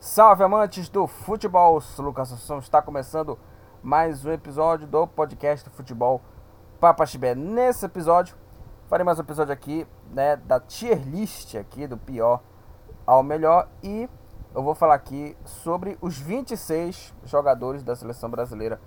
[0.00, 3.38] Salve amantes do futebol, sou Lucas Assunção, está começando
[3.80, 6.20] mais um episódio do podcast do futebol
[6.80, 7.36] Papa Chibé.
[7.36, 8.34] Nesse episódio,
[8.88, 12.40] farei mais um episódio aqui, né, da tier list aqui, do pior
[13.06, 14.08] ao melhor e
[14.52, 18.80] eu vou falar aqui sobre os 26 jogadores da seleção brasileira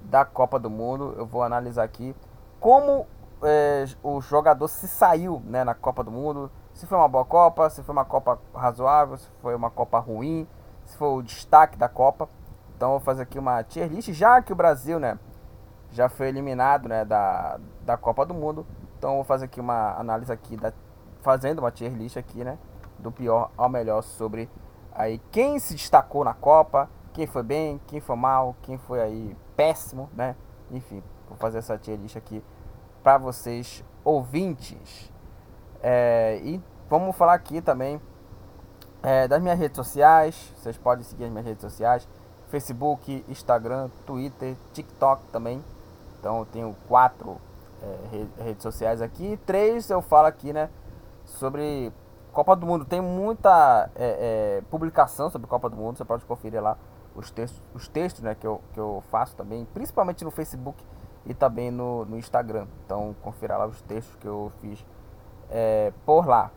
[0.00, 1.14] da Copa do Mundo.
[1.18, 2.16] Eu vou analisar aqui
[2.58, 3.06] como
[3.42, 6.50] é, o jogador se saiu né, na Copa do Mundo,
[6.84, 10.46] se foi uma boa Copa, se foi uma Copa razoável, se foi uma Copa ruim,
[10.84, 12.28] se foi o destaque da Copa.
[12.76, 15.18] Então vou fazer aqui uma tier list, já que o Brasil né,
[15.90, 18.66] já foi eliminado né, da, da Copa do Mundo.
[18.98, 20.72] Então vou fazer aqui uma análise aqui, da,
[21.22, 22.58] fazendo uma tier list aqui, né?
[22.98, 24.48] Do pior ao melhor sobre
[24.92, 29.36] aí quem se destacou na Copa, quem foi bem, quem foi mal, quem foi aí
[29.56, 30.36] péssimo, né?
[30.70, 32.42] Enfim, vou fazer essa tier list aqui
[33.02, 35.12] para vocês ouvintes.
[35.82, 36.62] É, e
[36.98, 38.00] vamos falar aqui também
[39.02, 40.52] é, das minhas redes sociais.
[40.56, 42.08] Vocês podem seguir as minhas redes sociais:
[42.48, 45.62] Facebook, Instagram, Twitter, TikTok também.
[46.18, 47.38] Então eu tenho quatro
[47.82, 49.38] é, re- redes sociais aqui.
[49.44, 50.70] Três eu falo aqui, né?
[51.24, 51.92] Sobre
[52.32, 52.84] Copa do Mundo.
[52.84, 55.98] Tem muita é, publicação sobre Copa do Mundo.
[55.98, 56.76] Você pode conferir lá
[57.14, 60.82] os textos, os textos né, que, eu, que eu faço também, principalmente no Facebook
[61.24, 62.66] e também no, no Instagram.
[62.84, 64.84] Então confira lá os textos que eu fiz
[66.04, 66.50] por lá.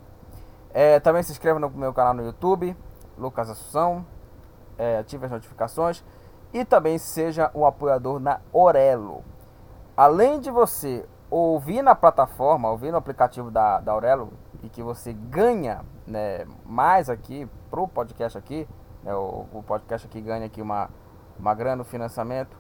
[0.79, 2.77] É, também se inscreva no meu canal no YouTube,
[3.17, 4.05] Lucas Assunção.
[4.77, 6.05] É, ative as notificações
[6.53, 9.25] e também seja um apoiador na Orelo.
[9.97, 15.13] Além de você ouvir na plataforma, ouvir no aplicativo da, da Aurelo e que você
[15.13, 18.67] ganha né, mais aqui pro podcast aqui,
[19.01, 20.91] né, o, o podcast aqui ganha aqui uma,
[21.39, 22.55] uma grana no financiamento,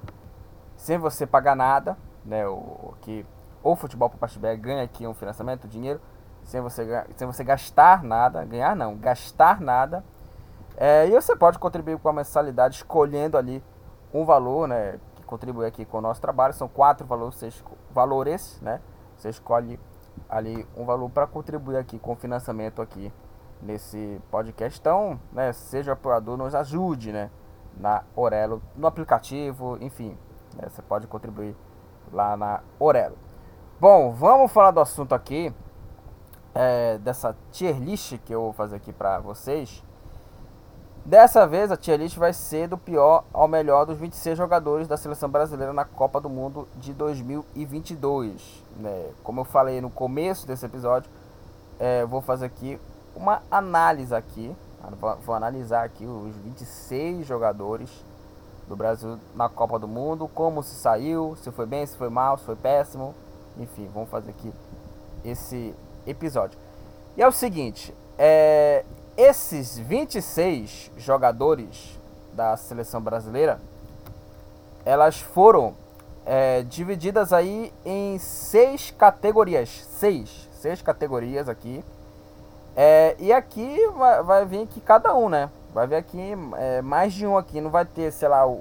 [0.75, 1.95] sem você pagar nada,
[2.25, 3.23] né, o, que
[3.61, 6.01] o Futebol para Pastibé ganha aqui um financiamento, dinheiro,
[6.47, 10.03] sem você, sem você gastar nada, ganhar não, gastar nada,
[10.77, 13.63] é, e você pode contribuir com a mensalidade escolhendo ali
[14.13, 16.53] um valor, né, que contribui aqui com o nosso trabalho.
[16.53, 17.49] São quatro valores, você
[17.91, 18.79] valores, né?
[19.17, 19.79] Você escolhe
[20.29, 23.11] ali um valor para contribuir aqui com o financiamento aqui
[23.61, 24.79] nesse podcast.
[24.79, 27.29] Então, né, seja apoiador, nos ajude, né,
[27.75, 30.17] na Orelo, no aplicativo, enfim,
[30.55, 31.55] né, você pode contribuir
[32.13, 33.17] lá na Orelo.
[33.79, 35.53] Bom, vamos falar do assunto aqui
[36.57, 39.83] é, dessa tier list que eu vou fazer aqui para vocês.
[41.05, 44.97] Dessa vez a tier list vai ser do pior ao melhor dos 26 jogadores da
[44.97, 48.63] seleção brasileira na Copa do Mundo de 2022.
[48.77, 49.11] né?
[49.23, 51.09] Como eu falei no começo desse episódio,
[51.79, 52.79] é, vou fazer aqui
[53.15, 54.53] uma análise aqui.
[55.23, 57.89] Vou analisar aqui os 26 jogadores
[58.67, 62.37] do Brasil na Copa do Mundo, como se saiu, se foi bem, se foi mal,
[62.37, 63.13] se foi péssimo.
[63.59, 64.51] Enfim, vamos fazer aqui
[65.23, 65.75] esse
[66.07, 66.57] episódio.
[67.15, 68.83] E é o seguinte, é,
[69.15, 71.99] esses 26 jogadores
[72.33, 73.59] da seleção brasileira,
[74.85, 75.73] elas foram
[76.25, 81.83] é, divididas aí em seis categorias, seis, seis categorias aqui.
[82.75, 85.49] É, e aqui vai, vai vir aqui cada um, né?
[85.73, 87.59] Vai vir aqui é, mais de um aqui.
[87.59, 88.51] Não vai ter, sei lá, o,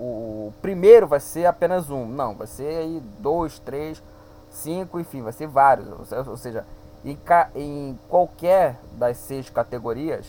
[0.48, 2.06] o primeiro vai ser apenas um.
[2.06, 4.02] Não, vai ser aí dois, três,
[4.50, 5.86] cinco, enfim, vai ser vários.
[5.90, 6.64] Ou se- Ou seja,
[7.06, 7.18] em,
[7.54, 10.26] em qualquer das seis categorias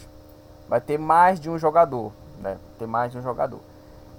[0.70, 2.58] vai ter mais de um jogador, né?
[2.78, 3.60] Tem mais de um jogador.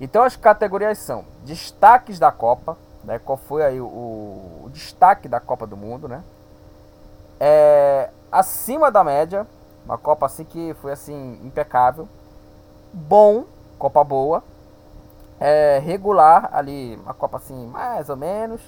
[0.01, 3.19] Então as categorias são destaques da Copa, né?
[3.19, 6.23] Qual foi aí o, o destaque da Copa do Mundo, né?
[7.39, 9.47] É, acima da média,
[9.85, 12.09] uma Copa assim que foi assim impecável,
[12.93, 13.45] bom,
[13.79, 14.43] Copa boa,
[15.39, 18.61] é, regular ali, uma Copa assim mais ou menos,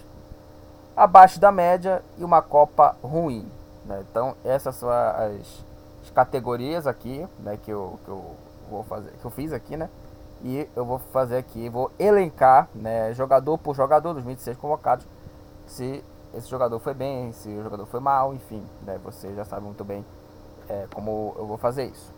[0.96, 3.50] abaixo da média e uma Copa ruim.
[3.84, 4.04] Né?
[4.10, 5.64] Então essas são as,
[6.02, 8.34] as categorias aqui, né, que eu, que eu
[8.68, 9.88] vou fazer, que eu fiz aqui, né?
[10.42, 15.06] E eu vou fazer aqui, vou elencar, né, jogador por jogador dos 26 convocados,
[15.66, 19.64] se esse jogador foi bem, se o jogador foi mal, enfim, né, você já sabe
[19.64, 20.04] muito bem
[20.68, 22.14] é, como eu vou fazer isso.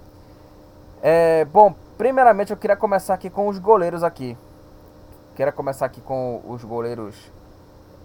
[1.02, 4.36] É, bom, primeiramente eu queria começar aqui com os goleiros aqui.
[5.34, 7.32] Queria começar aqui com os goleiros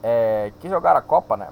[0.01, 1.49] é, que jogaram a Copa, né?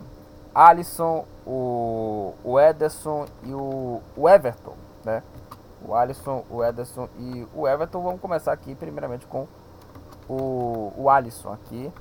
[0.55, 4.73] Alisson, o, o Ederson e o, o Everton,
[5.03, 5.21] né?
[5.87, 8.01] O Alisson, o Ederson e o Everton.
[8.01, 9.47] Vamos começar aqui primeiramente com
[10.27, 11.91] o, o Alisson aqui.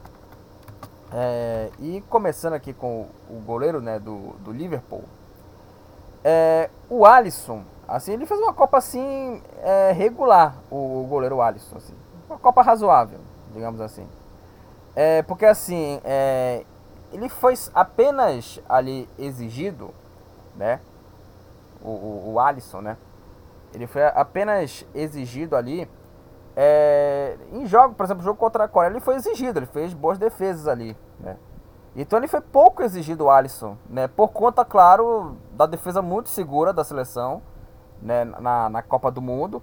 [1.13, 5.05] É, e começando aqui com o goleiro né, do, do Liverpool.
[6.25, 11.77] É, o Alisson, Assim, ele fez uma Copa assim é, regular, o, o, goleiro Alisson.
[11.77, 11.95] Assim.
[12.29, 13.19] Uma Copa razoável,
[13.53, 14.09] digamos assim.
[14.97, 16.65] É, porque assim, é,
[17.15, 19.95] ele foi apenas ali exigido,
[20.57, 20.81] né?
[21.81, 22.97] O, o, o Alisson, né?
[23.73, 25.89] Ele foi apenas exigido ali
[26.57, 30.19] é, em jogo, por exemplo, jogo contra a Coreia, ele foi exigido, ele fez boas
[30.19, 31.37] defesas ali, né?
[31.97, 34.09] Então ele foi pouco exigido o Alisson, né?
[34.09, 37.41] Por conta, claro, da defesa muito segura da seleção,
[38.03, 38.25] né?
[38.25, 39.63] Na, na Copa do Mundo.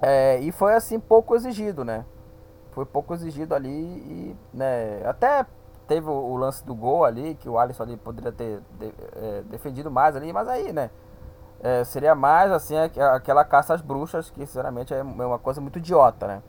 [0.00, 2.06] É, e foi assim pouco exigido, né?
[2.72, 5.02] Foi pouco exigido ali e, né?
[5.06, 5.44] Até
[5.90, 9.90] teve o, lance do gol ali, que o Alisson ali poderia ter de, é, defendido
[9.90, 10.88] mais ali, mas aí, né?
[11.60, 16.28] É, seria mais assim aquela caça às bruxas, que sinceramente é uma coisa muito idiota,
[16.28, 16.42] né?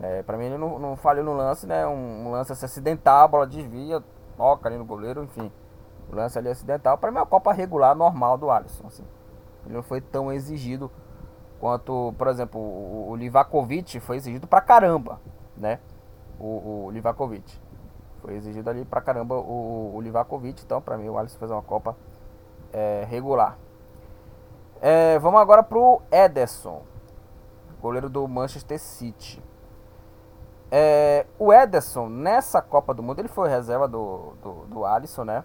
[0.00, 1.86] É, pra mim ele não, não falhou no lance, né?
[1.86, 4.02] Um, um lance assim, acidental, a bola desvia,
[4.38, 5.52] toca ali no goleiro, enfim.
[6.10, 9.04] O lance ali acidental, pra mim é uma Copa regular, normal do Alisson, assim.
[9.66, 10.90] Ele não foi tão exigido
[11.60, 15.20] quanto, por exemplo, o, o Livakovic foi exigido pra caramba,
[15.58, 15.78] né?
[16.40, 17.67] O, o Livakovic.
[18.28, 21.62] Foi exigido ali pra caramba o, o Livakovic, então pra mim o Alisson fez uma
[21.62, 21.96] Copa
[22.70, 23.56] é, regular.
[24.82, 26.82] É, vamos agora pro Ederson,
[27.80, 29.42] goleiro do Manchester City.
[30.70, 35.42] É, o Ederson, nessa Copa do Mundo, ele foi reserva do, do, do Alisson, né?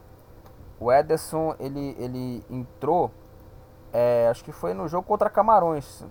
[0.78, 3.12] O Ederson, ele, ele entrou,
[3.94, 6.06] é, acho que foi no jogo contra Camarões.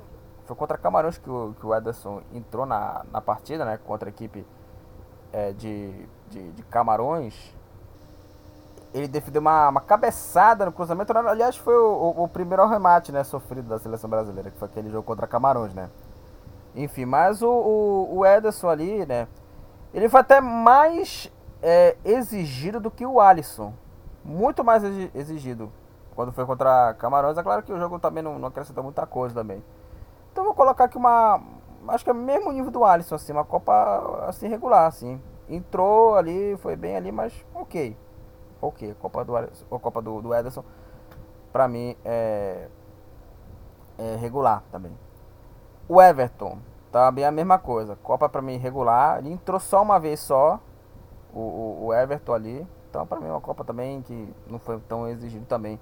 [0.46, 3.78] Foi contra Camarões que o, que o Ederson entrou na, na partida, né?
[3.84, 4.46] Contra a equipe
[5.34, 7.55] é, de, de, de Camarões
[8.94, 11.17] ele defendeu uma, uma cabeçada no cruzamento.
[11.17, 14.90] Aliás, foi o, o, o, primeiro remate né, sofrido da seleção brasileira, que foi aquele
[14.90, 15.88] jogo contra Camarões, né?
[16.75, 19.26] Enfim, mas o, o, o Ederson ali, né?
[19.94, 21.31] Ele foi até mais
[21.62, 23.73] é, exigido do que o Alisson.
[24.25, 24.82] Muito mais
[25.14, 25.73] exigido
[26.14, 27.37] quando foi contra Camarões.
[27.37, 29.62] É claro que o jogo também não, não acrescentou muita coisa também.
[30.31, 31.40] Então vou colocar aqui uma.
[31.88, 35.20] Acho que é o mesmo nível do Alisson, assim, uma Copa assim regular, assim.
[35.49, 37.97] Entrou ali, foi bem ali, mas ok
[38.62, 38.93] ok.
[38.93, 39.49] A Copa do, a
[39.81, 40.65] Copa do, do Ederson,
[41.53, 42.69] pra mim, é,
[43.99, 44.97] é regular também.
[45.89, 46.59] O Everton,
[46.93, 47.97] também tá a mesma coisa.
[47.97, 49.19] Copa pra mim regular.
[49.19, 50.61] Ele entrou só uma vez só,
[51.35, 52.67] o, o, o Everton ali.
[52.89, 55.81] Então, pra mim, é uma Copa também que não foi tão exigido também.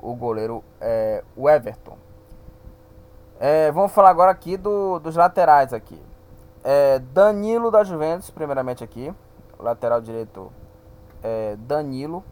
[0.00, 1.96] O goleiro, é, o Everton.
[3.40, 6.00] É, vamos falar agora aqui do, dos laterais aqui.
[6.70, 9.14] É, Danilo da Juventus, primeiramente aqui.
[9.58, 10.52] Lateral direito
[11.22, 12.22] é, Danilo.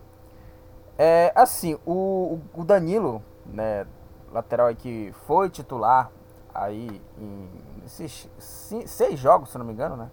[0.99, 3.87] É, assim, o, o Danilo, né,
[4.31, 6.11] lateral que foi titular
[6.55, 7.51] aí em
[7.87, 10.11] esses seis jogos, se não me engano, né?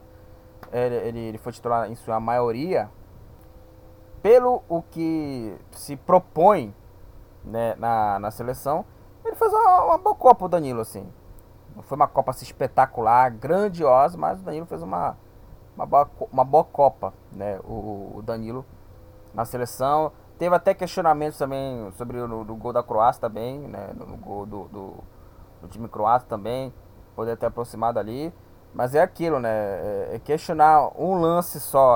[0.72, 2.90] Ele, ele, ele foi titular em sua maioria.
[4.22, 6.74] Pelo o que se propõe
[7.44, 8.86] né, na, na seleção,
[9.26, 11.12] ele fez uma, uma boa Copa, o Danilo, assim.
[11.82, 15.18] Foi uma Copa assim, espetacular, grandiosa, mas o Danilo fez uma,
[15.76, 17.60] uma boa, uma boa Copa, né?
[17.64, 18.66] O, o Danilo
[19.34, 20.12] na seleção.
[20.38, 23.92] Teve até questionamentos também sobre o gol da Croácia também, né?
[23.96, 24.94] No, no gol do, do,
[25.62, 26.74] do, time croata também.
[27.16, 28.34] Poder ter aproximado ali.
[28.74, 29.50] Mas é aquilo, né?
[29.50, 31.96] É, é questionar um lance só.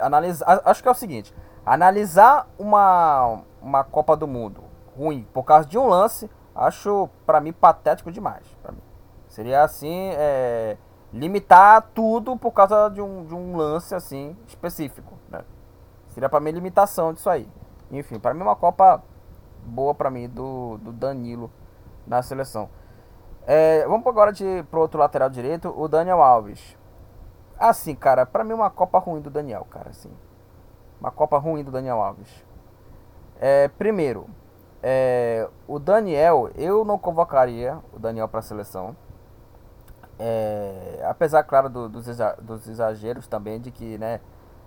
[0.00, 0.62] Analisar.
[0.64, 1.34] Acho que é o seguinte.
[1.64, 4.62] Analisar uma, uma Copa do Mundo
[4.96, 8.44] ruim por causa de um lance, acho para mim patético demais.
[8.70, 8.78] Mim.
[9.34, 10.10] Seria assim.
[10.12, 10.76] É,
[11.12, 15.44] limitar tudo por causa de um, de um lance assim específico, né?
[16.08, 17.48] Seria para mim limitação disso aí.
[17.90, 19.00] Enfim, para mim uma Copa
[19.64, 21.50] boa para mim do, do Danilo
[22.06, 22.68] na seleção.
[23.46, 26.76] É, vamos agora de pro outro lateral direito, o Daniel Alves.
[27.56, 30.10] Assim, cara, para mim uma Copa ruim do Daniel, cara, assim.
[31.00, 32.44] Uma Copa ruim do Daniel Alves.
[33.40, 34.26] É, primeiro,
[34.82, 38.96] é, o Daniel, eu não convocaria o Daniel para a seleção.
[40.18, 42.06] É, apesar, claro, do, dos,
[42.40, 44.20] dos exageros também de que, né,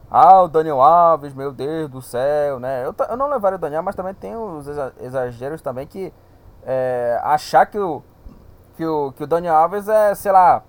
[0.09, 2.85] ah, o Daniel Alves, meu Deus do céu, né?
[2.85, 4.67] Eu, eu não levaria o Daniel, mas também tem os
[4.99, 6.13] exageros também que
[6.63, 8.01] é, achar que o,
[8.75, 10.63] que, o, que o Daniel Alves é, sei lá,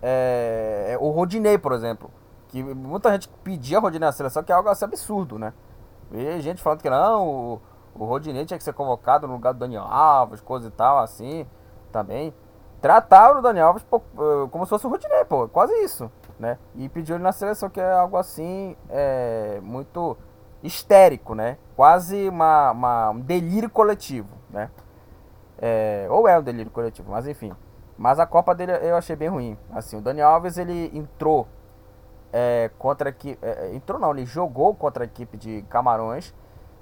[0.00, 2.10] é, é o Rodinei, por exemplo.
[2.48, 5.52] Que muita gente pedia Rodinei na seleção, que é algo assim absurdo, né?
[6.12, 7.62] E gente falando que não, o,
[7.96, 11.46] o Rodinei tinha que ser convocado no lugar do Daniel Alves, coisa e tal, assim,
[11.90, 12.32] também
[12.84, 16.58] trataram o Daniel Alves eh, como se fosse o Rodinei, pô, quase isso, né?
[16.74, 20.14] E pediu ele na seleção, que é algo assim, é, muito
[20.62, 21.56] histérico, né?
[21.74, 24.68] Quase uma, uma, um delírio coletivo, né?
[25.56, 27.54] É, ou é um delírio coletivo, mas enfim.
[27.96, 29.56] Mas a Copa dele eu achei bem ruim.
[29.72, 31.48] Assim, o Daniel Alves ele entrou
[32.34, 36.34] é, contra que é, entrou não, ele jogou contra a equipe de Camarões,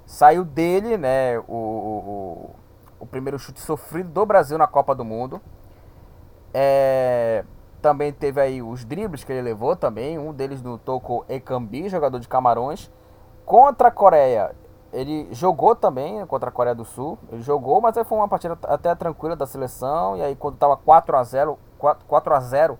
[0.05, 1.39] saiu dele, né?
[1.47, 2.55] O, o,
[2.99, 5.41] o primeiro chute sofrido do Brasil na Copa do Mundo.
[6.53, 7.43] É,
[7.81, 12.19] também teve aí os dribles que ele levou também, um deles no Toko Ekambi, jogador
[12.19, 12.91] de Camarões.
[13.45, 14.55] Contra a Coreia,
[14.93, 17.17] ele jogou também contra a Coreia do Sul.
[17.31, 20.15] Ele jogou, mas foi uma partida até tranquila da seleção.
[20.15, 22.79] E aí quando estava 4 a 0, 4, 4 a 0,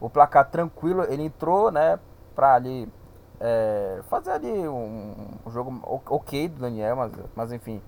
[0.00, 1.98] o placar tranquilo, ele entrou, né,
[2.34, 2.92] para ali
[3.40, 5.14] é, fazer ali um,
[5.46, 7.82] um, jogo ok do Daniel, mas, mas enfim.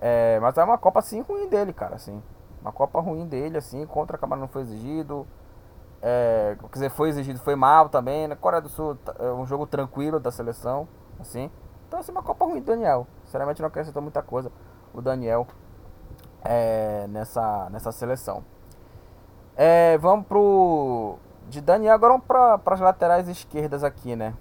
[0.00, 2.22] É, mas é uma Copa assim ruim dele, cara, assim.
[2.60, 5.26] Uma Copa ruim dele, assim, contra a Câmara não foi exigido.
[6.02, 8.28] É, quer dizer, foi exigido, foi mal também.
[8.28, 10.88] Na Coreia do Sul, é um jogo tranquilo da seleção,
[11.18, 11.50] assim.
[11.88, 13.06] Então, assim, uma Copa ruim do Daniel.
[13.24, 14.52] Sinceramente, não acrescentou muita coisa
[14.92, 15.46] o Daniel
[16.42, 18.44] é, nessa, nessa seleção.
[19.56, 21.18] É, vamos pro.
[21.48, 24.34] De Daniel, agora vamos para as laterais esquerdas aqui, né?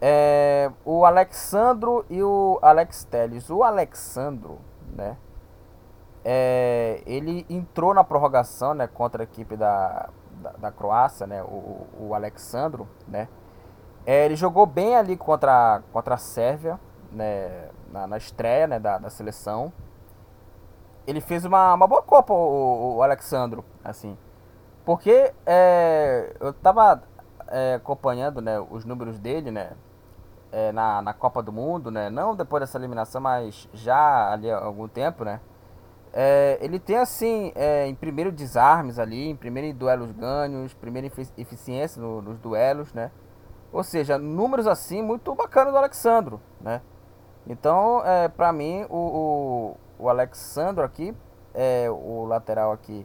[0.00, 3.48] É, o Alexandro e o Alex Telles.
[3.48, 4.58] O Alexandro,
[4.94, 5.16] né?
[6.24, 10.08] É, ele entrou na prorrogação né, contra a equipe da,
[10.40, 12.88] da, da Croácia, né, o, o Alexandro.
[13.06, 13.28] Né,
[14.06, 16.78] é, ele jogou bem ali contra, contra a Sérvia,
[17.12, 19.72] né, na, na estreia né, da, da seleção.
[21.06, 24.16] Ele fez uma, uma boa Copa, o, o Alexandro, assim.
[24.84, 27.02] Porque é, eu estava
[27.48, 29.72] é, acompanhando né, os números dele né,
[30.52, 34.58] é, na, na Copa do Mundo, né, não depois dessa eliminação, mas já ali há
[34.58, 35.40] algum tempo, né?
[36.16, 41.10] É, ele tem assim, é, em primeiro desarmes ali, em primeiro em duelos ganhos, primeira
[41.36, 43.10] eficiência no, nos duelos, né?
[43.72, 46.80] Ou seja, números assim muito bacanas do Alexandro, né?
[47.44, 51.12] Então, é, para mim, o, o, o, Alexandro aqui,
[51.52, 53.04] é, o lateral aqui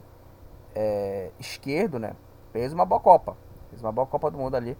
[0.72, 2.12] é, esquerdo, né?
[2.52, 3.36] Fez uma boa Copa.
[3.70, 4.78] Fez uma boa Copa do Mundo ali.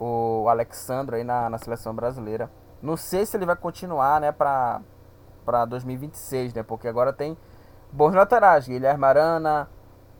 [0.00, 2.50] O Alexandro aí na, na seleção brasileira.
[2.80, 4.80] Não sei se ele vai continuar, né, para
[5.68, 6.62] 2026, né?
[6.62, 7.36] Porque agora tem
[7.92, 9.68] bons laterais, Guilherme Arana,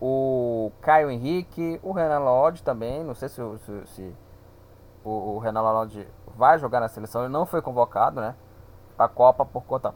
[0.00, 4.16] o Caio Henrique, o Renan Lodge também, não sei se, se, se
[5.04, 6.06] o, o, Renan Lodge
[6.37, 8.35] vai jogar na seleção, ele não foi convocado, né,
[8.96, 9.94] para a Copa por conta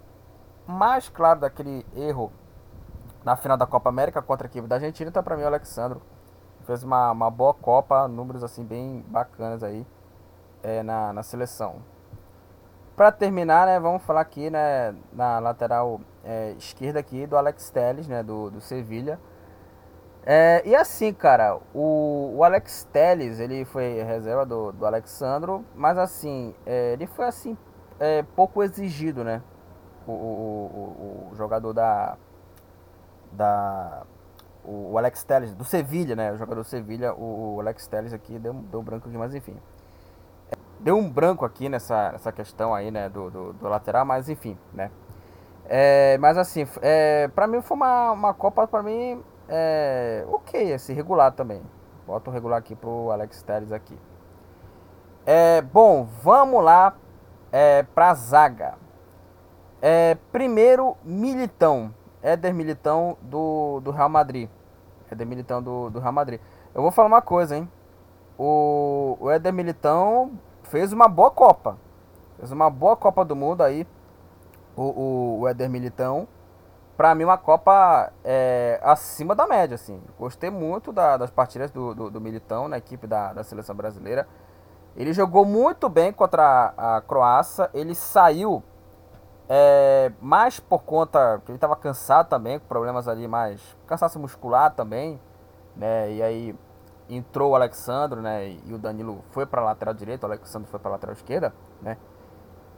[0.66, 2.32] mais claro daquele erro
[3.24, 6.00] na final da Copa América contra a equipe da Argentina, então para mim o Alexandro
[6.64, 9.86] fez uma, uma boa Copa, números assim bem bacanas aí
[10.62, 11.76] é, na, na seleção.
[13.00, 18.06] Para terminar, né, vamos falar aqui né, na lateral é, esquerda aqui do Alex Telles,
[18.06, 19.18] né, do, do Sevilha.
[20.22, 25.96] É, e assim, cara, o, o Alex Telles, ele foi reserva do, do Alexandro, mas
[25.96, 27.56] assim, é, ele foi assim,
[27.98, 29.40] é, pouco exigido, né?
[30.06, 32.18] O, o, o, jogador da.
[33.32, 34.02] da
[34.62, 36.32] o, Alex Telles, do Sevilha, né?
[36.32, 39.56] O jogador do Sevilha, o, o Alex Telles aqui deu, deu branco aqui, mas enfim.
[40.80, 43.08] Deu um branco aqui nessa, nessa questão aí, né?
[43.08, 44.90] Do, do, do lateral, mas enfim, né?
[45.66, 50.94] É, mas assim, é, pra mim foi uma, uma Copa, pra mim, é, ok, assim,
[50.94, 51.62] regular também.
[52.06, 53.96] Bota o regular aqui pro Alex Telles aqui.
[55.26, 56.94] É, bom, vamos lá
[57.52, 58.74] é, pra zaga.
[59.82, 61.94] É, primeiro, Militão.
[62.22, 64.48] Éder Militão do, do Real Madrid.
[65.10, 66.40] Éder Militão do, do Real Madrid.
[66.74, 67.70] Eu vou falar uma coisa, hein.
[68.38, 70.32] O, o Éder Militão
[70.70, 71.76] fez uma boa Copa.
[72.38, 73.86] Fez uma boa Copa do Mundo aí
[74.76, 76.26] o, o, o Éder Militão.
[76.96, 80.00] Pra mim, uma Copa é, acima da média, assim.
[80.18, 84.28] Gostei muito da, das partidas do, do, do, Militão na equipe da, da seleção brasileira.
[84.96, 87.70] Ele jogou muito bem contra a, a Croácia.
[87.74, 88.62] Ele saiu
[89.48, 93.60] é, mais por conta que ele estava cansado também, com problemas ali mais.
[93.86, 95.20] cansaço muscular também.
[95.74, 96.12] Né?
[96.12, 96.56] E aí
[97.16, 98.56] entrou o Alexandre, né?
[98.64, 101.96] E o Danilo foi para lateral direito, o Alexandre foi para lateral esquerda, né?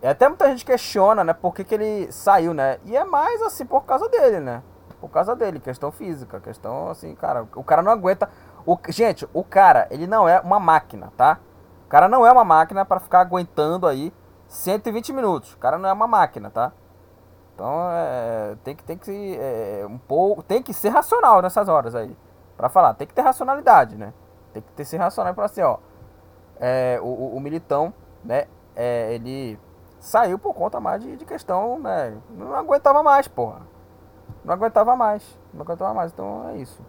[0.02, 2.78] E até muita gente questiona, né, por que, que ele saiu, né?
[2.84, 4.60] E é mais assim por causa dele, né?
[5.00, 8.28] Por causa dele, questão física, questão assim, cara, o cara não aguenta.
[8.66, 11.38] O, gente, o cara, ele não é uma máquina, tá?
[11.86, 14.12] O cara não é uma máquina para ficar aguentando aí
[14.48, 15.52] 120 minutos.
[15.54, 16.72] O cara não é uma máquina, tá?
[17.54, 21.94] Então é, tem que tem que é, um pouco, tem que ser racional nessas horas
[21.94, 22.16] aí,
[22.56, 22.94] para falar.
[22.94, 24.12] Tem que ter racionalidade, né?
[24.52, 25.78] Tem que ter ser racional para assim, ó.
[26.60, 27.92] É, o, o, o militão,
[28.24, 28.46] né?
[28.76, 29.58] É, ele
[29.98, 32.16] saiu por conta mais de, de questão, né?
[32.30, 33.62] Não aguentava mais, porra.
[34.44, 35.38] Não aguentava mais.
[35.54, 36.12] Não aguentava mais.
[36.12, 36.82] Então é isso.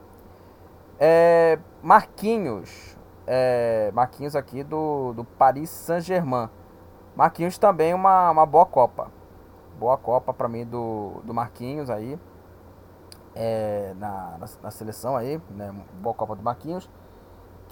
[1.00, 2.98] É, Marquinhos.
[3.26, 6.50] É, Marquinhos aqui do, do Paris Saint-Germain.
[7.16, 9.12] Marquinhos também uma, uma boa Copa.
[9.80, 12.20] Boa Copa para mim do, do Marquinhos aí.
[13.36, 15.74] É, na, na, na, seleção aí, né?
[16.02, 16.90] Boa Copa do Marquinhos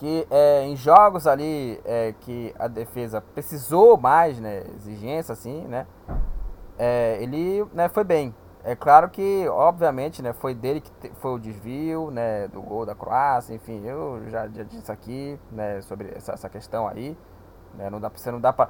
[0.02, 5.86] que é, em jogos ali é, que a defesa precisou mais, né, exigência assim, né,
[6.76, 11.38] é, ele né, foi bem, É claro que, obviamente, né, foi dele que foi o
[11.38, 16.32] desvio, né, do gol da Croácia, enfim, eu já, já disse aqui, né, sobre essa,
[16.32, 17.16] essa questão aí,
[17.76, 18.70] né, não dá, você não dá pra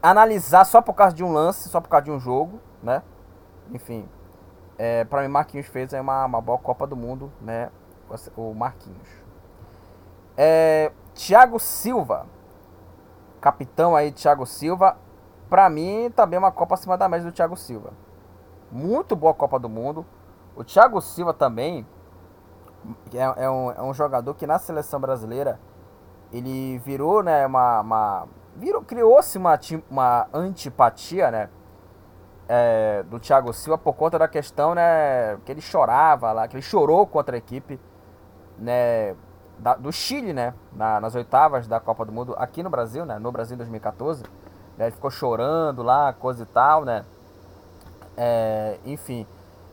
[0.00, 3.02] analisar só por causa de um lance, só por causa de um jogo, né,
[3.72, 4.08] enfim,
[4.78, 7.68] é, pra mim Marquinhos fez aí uma, uma boa Copa do Mundo, né,
[8.36, 9.25] o Marquinhos.
[10.36, 12.26] É, Thiago Silva,
[13.40, 14.96] capitão aí, Thiago Silva,
[15.48, 17.92] pra mim também uma Copa acima da média do Thiago Silva.
[18.70, 20.04] Muito boa Copa do Mundo.
[20.54, 21.86] O Thiago Silva também
[23.14, 25.58] é, é um, é um jogador que na seleção brasileira
[26.32, 29.58] ele virou, né, uma, uma virou, criou-se uma,
[29.90, 31.48] uma antipatia, né,
[32.48, 36.62] é, do Thiago Silva por conta da questão, né, que ele chorava lá, que ele
[36.62, 37.80] chorou contra a equipe,
[38.58, 39.14] né,
[39.58, 43.18] da- do Chile, né, na- nas oitavas da Copa do Mundo aqui no Brasil, né,
[43.18, 44.22] no Brasil em 2014,
[44.76, 47.04] né, ele ficou chorando lá, coisa e tal, né,
[48.16, 49.26] é, enfim.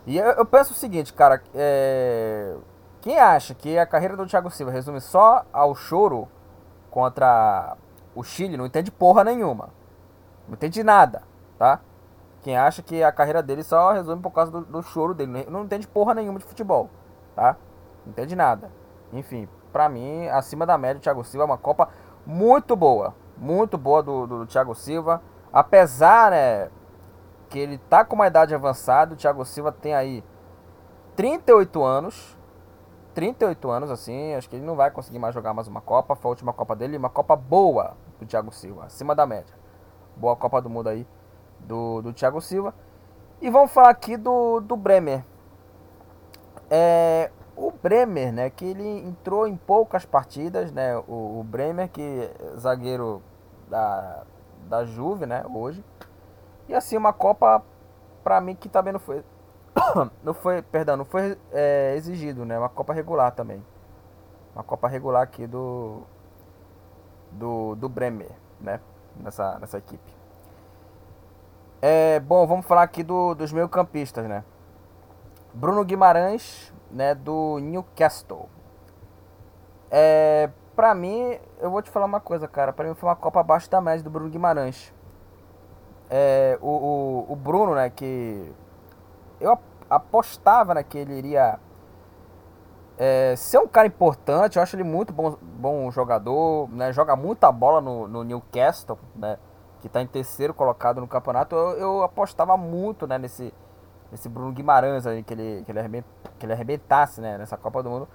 [0.05, 1.41] E eu, eu penso o seguinte, cara.
[1.53, 2.55] é,
[3.01, 6.27] quem acha que a carreira do Thiago Silva resume só ao choro
[6.89, 7.75] contra
[8.15, 9.69] o Chile não entende porra nenhuma.
[10.47, 11.21] Não entende nada,
[11.57, 11.79] tá?
[12.41, 15.45] Quem acha que a carreira dele só resume por causa do, do choro dele.
[15.49, 16.89] Não entende porra nenhuma de futebol,
[17.35, 17.57] tá?
[18.05, 18.69] Não entende nada.
[19.11, 21.89] Enfim, pra mim, acima da média, o Thiago Silva é uma Copa
[22.25, 23.15] muito boa.
[23.35, 25.21] Muito boa do, do Thiago Silva.
[25.51, 26.69] Apesar, né,
[27.49, 30.23] que ele tá com uma idade avançada, o Thiago Silva tem aí
[31.15, 32.37] 38 anos.
[33.15, 36.15] 38 anos, assim, acho que ele não vai conseguir mais jogar mais uma Copa.
[36.15, 39.55] Foi a última Copa dele, uma Copa boa do Thiago Silva, acima da média.
[40.15, 41.07] Boa Copa do Mundo aí
[41.59, 42.73] do, do Thiago Silva.
[43.41, 45.23] E vamos falar aqui do, do Bremer.
[46.69, 52.01] É, o Bremer, né, que ele entrou em poucas partidas, né, o, o Bremer, que
[52.01, 53.21] é zagueiro
[53.69, 54.23] da,
[54.67, 55.83] da Juve, né, hoje.
[56.67, 57.63] E assim, uma Copa,
[58.23, 59.23] pra mim, que também não foi.
[60.23, 62.57] não foi, perdão, não foi é, exigido, né?
[62.57, 63.63] Uma Copa regular também.
[64.55, 66.03] Uma Copa regular aqui do.
[67.31, 68.79] Do, do Bremer, né?
[69.17, 70.13] Nessa, nessa equipe.
[71.81, 74.43] É, bom, vamos falar aqui do, dos meio campistas, né?
[75.53, 77.15] Bruno Guimarães, né?
[77.15, 78.49] Do Newcastle.
[79.91, 82.73] É, pra mim, eu vou te falar uma coisa, cara.
[82.73, 84.93] Pra mim foi uma Copa abaixo da média do Bruno Guimarães
[86.09, 86.67] é, o,
[87.27, 88.53] o, o Bruno, né, que
[89.39, 91.59] eu ap- apostava né, que ele iria
[92.97, 97.51] é, ser um cara importante, eu acho ele muito bom, bom jogador, né, joga muita
[97.51, 99.37] bola no, no Newcastle, né,
[99.81, 103.53] que está em terceiro colocado no campeonato, eu, eu apostava muito né, nesse,
[104.13, 106.03] nesse Bruno Guimarães aí, que ele, que, ele
[106.37, 108.07] que ele arrebentasse né, nessa Copa do Mundo.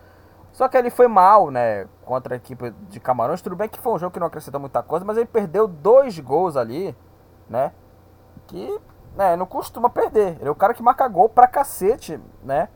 [0.53, 3.43] Só que ele foi mal, né, contra a equipe de Camarões.
[3.43, 6.19] Tudo bem que foi um jogo que não acrescentou muita coisa, mas ele perdeu dois
[6.21, 6.97] gols ali,
[7.51, 7.73] né?
[8.47, 8.81] Que,
[9.17, 10.37] né, não costuma perder.
[10.39, 12.69] Ele é o cara que marca gol pra cacete, né?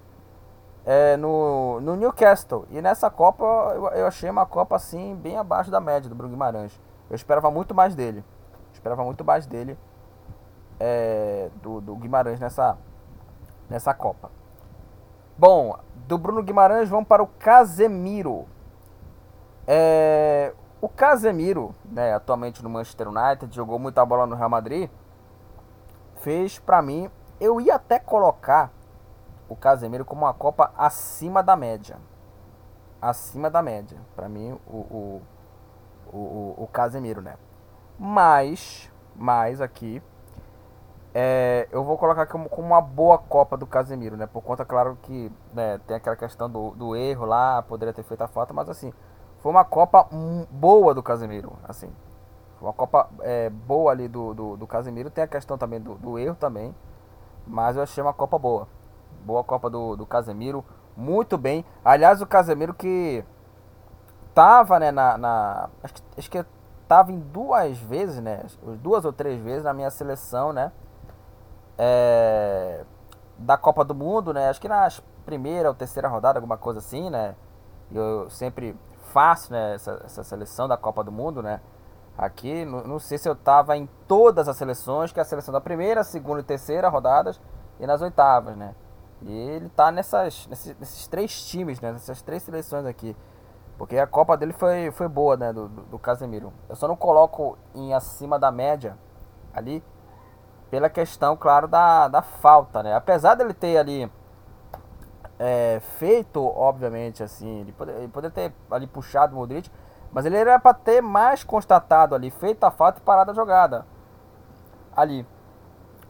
[0.85, 2.67] É, no, no Newcastle.
[2.71, 6.33] E nessa Copa eu, eu achei uma Copa assim, bem abaixo da média do Bruno
[6.33, 6.79] Guimarães.
[7.09, 8.25] Eu esperava muito mais dele.
[8.73, 9.79] Esperava muito mais dele.
[10.81, 12.77] é, do, do Guimarães nessa,
[13.69, 14.31] nessa Copa.
[15.37, 18.47] Bom, do Bruno Guimarães vamos para o Casemiro.
[19.67, 24.91] É, o Casemiro, né, atualmente no Manchester United, jogou muita bola no Real Madrid.
[26.17, 28.71] Fez pra mim, eu ia até colocar
[29.49, 31.99] o Casemiro como uma Copa acima da média.
[33.01, 33.99] Acima da média.
[34.15, 35.23] Pra mim, o, o,
[36.13, 37.37] o, o Casemiro, né?
[37.99, 40.03] Mas, mas aqui,
[41.15, 44.27] é, eu vou colocar como, como uma boa Copa do Casemiro, né?
[44.27, 48.23] Por conta, claro, que né, tem aquela questão do, do erro lá, poderia ter feito
[48.23, 48.93] a falta, mas assim,
[49.41, 50.09] foi uma Copa
[50.51, 51.91] boa do Casemiro, assim.
[52.61, 55.11] Uma Copa é, boa ali do, do, do Casemiro.
[55.11, 56.75] Tem a questão também do, do erro também,
[57.47, 58.69] mas eu achei uma Copa boa.
[59.25, 60.65] Boa Copa do, do Casemiro,
[60.97, 61.65] muito bem.
[61.85, 63.25] Aliás, o Casemiro que
[64.35, 65.19] tava, né, na...
[65.19, 66.45] na acho, que, acho que
[66.89, 68.45] tava em duas vezes, né,
[68.83, 70.73] duas ou três vezes na minha seleção, né,
[71.85, 72.85] é,
[73.37, 74.49] da Copa do Mundo, né?
[74.49, 74.89] Acho que na
[75.25, 77.35] primeira ou terceira rodada, alguma coisa assim, né?
[77.91, 78.79] Eu sempre
[79.13, 81.61] faço né, essa, essa seleção da Copa do Mundo, né?
[82.17, 85.53] Aqui, não, não sei se eu tava em todas as seleções, que é a seleção
[85.53, 87.41] da primeira, segunda e terceira rodadas
[87.81, 88.77] e nas oitavas, né?
[89.21, 91.91] E ele tá nessas, nesses, nesses três times, né?
[91.91, 93.17] Nessas três seleções aqui.
[93.77, 95.53] Porque a Copa dele foi, foi boa, né?
[95.53, 96.53] Do, do, do Casemiro.
[96.69, 98.97] Eu só não coloco em acima da média
[99.53, 99.83] ali,
[100.73, 102.95] pela questão, claro, da, da falta, né?
[102.95, 104.11] Apesar dele ter ali
[105.39, 109.71] é, feito, obviamente, assim, ele poderia poder ter ali puxado o Modric,
[110.11, 113.87] mas ele era para ter mais constatado ali, feito a falta e parado a jogada
[114.97, 115.27] ali.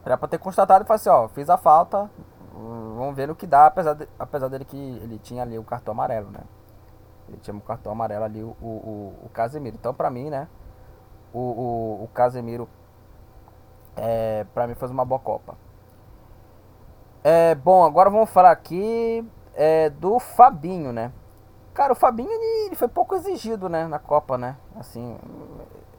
[0.04, 2.08] Era para ter constatado e falar assim, ó, fiz a falta,
[2.52, 5.90] vamos ver no que dá, apesar, de, apesar dele que ele tinha ali o cartão
[5.90, 6.42] amarelo, né?
[7.28, 9.76] Ele tinha o cartão amarelo ali, o, o, o Casemiro.
[9.76, 10.46] Então, pra mim, né?
[11.32, 12.68] O, o, o Casemiro,
[13.96, 15.56] é, pra mim, fez uma boa Copa.
[17.24, 19.24] É, bom, agora vamos falar aqui
[19.54, 21.12] é, do Fabinho, né?
[21.74, 24.56] Cara, o Fabinho ele, ele, foi pouco exigido, né, na Copa, né?
[24.76, 25.16] Assim,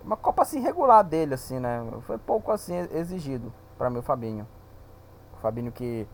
[0.03, 1.83] uma Copa assim regular dele, assim, né?
[2.01, 4.47] Foi pouco assim exigido para mim o Fabinho.
[5.33, 6.07] O Fabinho que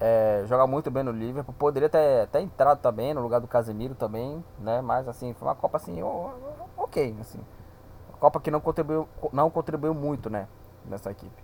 [0.00, 3.94] é, joga muito bem no Liverpool, poderia ter, ter entrado também no lugar do Casemiro
[3.94, 4.80] também, né?
[4.80, 6.02] Mas assim, foi uma Copa assim,
[6.76, 7.40] ok, assim.
[8.18, 10.46] Copa que não contribuiu, não contribuiu muito, né,
[10.84, 11.42] nessa equipe.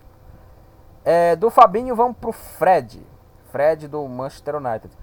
[1.04, 3.06] É, do Fabinho vamos pro Fred.
[3.50, 4.96] Fred do Manchester United.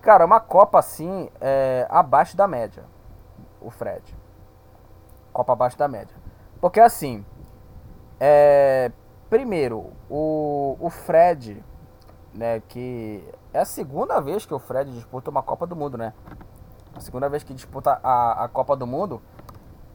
[0.00, 2.84] Cara, uma Copa assim, é, abaixo da média.
[3.60, 4.16] O Fred.
[5.32, 6.16] Copa abaixo da média.
[6.60, 7.24] Porque assim,
[8.20, 8.90] é,
[9.28, 11.62] primeiro, o, o Fred,
[12.32, 13.22] né, que
[13.52, 16.12] é a segunda vez que o Fred disputa uma Copa do Mundo, né?
[16.94, 19.20] A segunda vez que disputa a, a Copa do Mundo.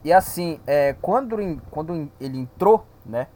[0.02, 1.36] E assim, é, quando,
[1.70, 3.28] quando ele entrou, né,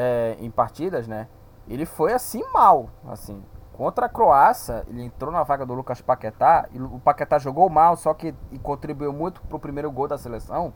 [0.00, 1.26] é, em partidas, né,
[1.66, 3.42] ele foi assim mal, assim.
[3.72, 7.96] Contra a Croácia, ele entrou na vaga do Lucas Paquetá, e o Paquetá jogou mal,
[7.96, 8.32] só que
[8.62, 10.72] contribuiu muito pro primeiro gol da seleção,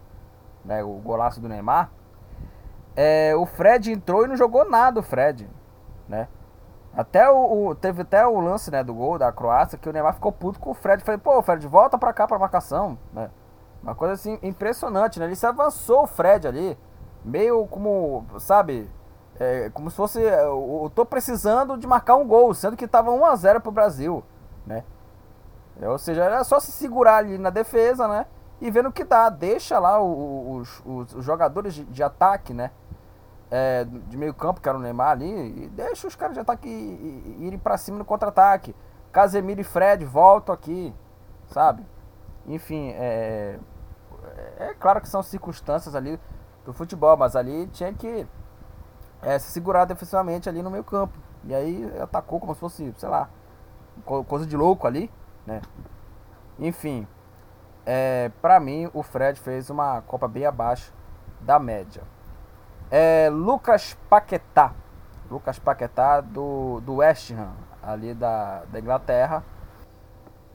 [0.65, 1.91] né, o golaço do Neymar.
[2.97, 5.49] É, o Fred entrou e não jogou nada o Fred,
[6.09, 6.29] né?
[6.95, 10.15] Até o, o, teve até o lance, né, do gol da Croácia que o Neymar
[10.15, 13.31] ficou puto com o Fred, falei: "Pô, Fred, volta para cá para marcação", né?
[13.83, 15.27] Uma coisa assim impressionante, né?
[15.27, 16.79] Ele se avançou o Fred ali,
[17.25, 18.91] meio como, sabe,
[19.43, 20.25] é, como se fosse.
[20.25, 23.73] É, eu, tô precisando de marcar um gol, sendo que tava 1 a 0 pro
[23.73, 24.23] Brasil,
[24.65, 24.85] né?
[25.81, 28.27] É, ou seja, era só se segurar ali na defesa, né?
[28.61, 29.29] E vendo o que dá.
[29.29, 32.71] Deixa lá os, os, os jogadores de, de, ataque, né?
[33.51, 36.69] É, de meio campo, que era o Neymar ali, e deixa os caras de ataque
[37.41, 38.77] irem para cima no contra-ataque.
[39.11, 40.95] Casemiro e Fred voltam aqui,
[41.49, 41.85] sabe?
[42.47, 43.59] Enfim, é,
[44.57, 46.19] é, é claro que são circunstâncias ali
[46.65, 48.27] do futebol, mas ali tinha que
[49.23, 51.17] é, se segurar defensivamente ali no meio campo.
[51.45, 53.29] E aí atacou como se fosse, sei lá,
[54.29, 55.11] coisa de louco ali,
[55.47, 55.63] né?
[56.59, 57.07] Enfim,
[57.87, 60.93] é, pra mim o Fred fez uma Copa bem abaixo
[61.41, 62.03] da média.
[62.91, 64.73] É, Lucas Paquetá.
[65.31, 69.43] Lucas Paquetá do, do West Ham, ali da, da Inglaterra.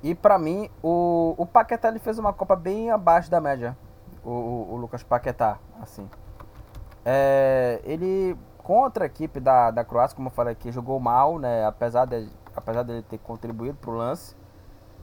[0.04, 3.76] E pra mim, o, o Paquetá ele fez uma Copa bem abaixo da média.
[4.24, 6.08] O, o, o Lucas Paquetá, assim.
[7.04, 11.66] É, ele contra a equipe da, da Croácia, como eu falei aqui, jogou mal, né?
[11.66, 14.36] Apesar de apesar dele ter contribuído para o lance.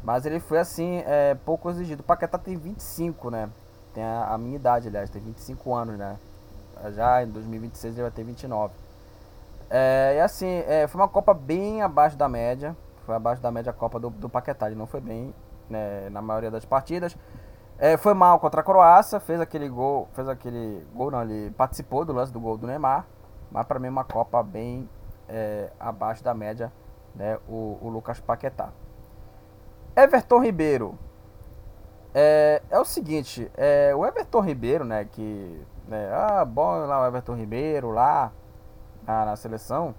[0.03, 2.00] Mas ele foi assim, é, pouco exigido.
[2.00, 3.48] O Paquetá tem 25, né?
[3.94, 6.18] Tem a, a, minha idade, aliás, tem 25 anos, né?
[6.94, 8.74] Já em 2026 ele vai ter 29.
[9.70, 12.77] É, e assim, é, foi uma Copa bem abaixo da média.
[13.07, 14.66] Foi abaixo da média a Copa do, do Paquetá.
[14.66, 15.35] Ele não foi bem
[15.70, 17.16] né, na maioria das partidas.
[17.79, 22.05] É, foi mal contra a Croácia, fez aquele gol, fez aquele gol, não, ele participou
[22.05, 23.07] do lance do gol do Neymar.
[23.50, 24.88] Mas para mim uma Copa bem
[25.28, 26.72] é, abaixo da média,
[27.14, 27.38] né?
[27.48, 28.70] O, o, Lucas Paquetá.
[29.96, 30.98] Everton Ribeiro.
[32.12, 35.04] É, é o seguinte, é, o Everton Ribeiro, né?
[35.04, 35.64] Que.
[35.87, 38.33] Né, ah, bom lá o Everton Ribeiro lá
[39.07, 39.94] na, na seleção.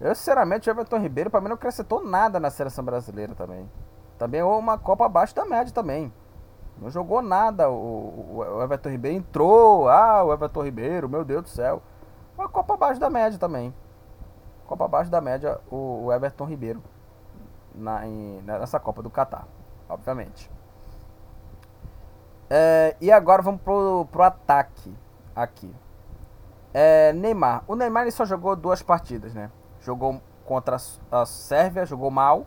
[0.00, 3.70] Eu, sinceramente, o Everton Ribeiro, para mim, não acrescentou nada na seleção brasileira também.
[4.18, 6.12] Também é uma Copa abaixo da média também.
[6.80, 7.70] Não jogou nada.
[7.70, 9.88] O, o, Everton Ribeiro entrou.
[9.88, 11.82] Ah, o Everton Ribeiro, meu Deus do céu.
[12.36, 13.74] Uma Copa abaixo da média também.
[14.66, 16.82] Copa abaixo da média, o, o Everton Ribeiro.
[17.74, 19.46] Na, em, nessa Copa do Catar,
[19.88, 20.50] obviamente.
[22.50, 24.94] É, e agora vamos pro, pro ataque
[25.34, 25.74] aqui.
[26.74, 27.64] É, Neymar.
[27.66, 29.50] O Neymar só jogou duas partidas, né?
[29.80, 30.76] Jogou contra
[31.10, 32.46] a Sérvia, jogou mal.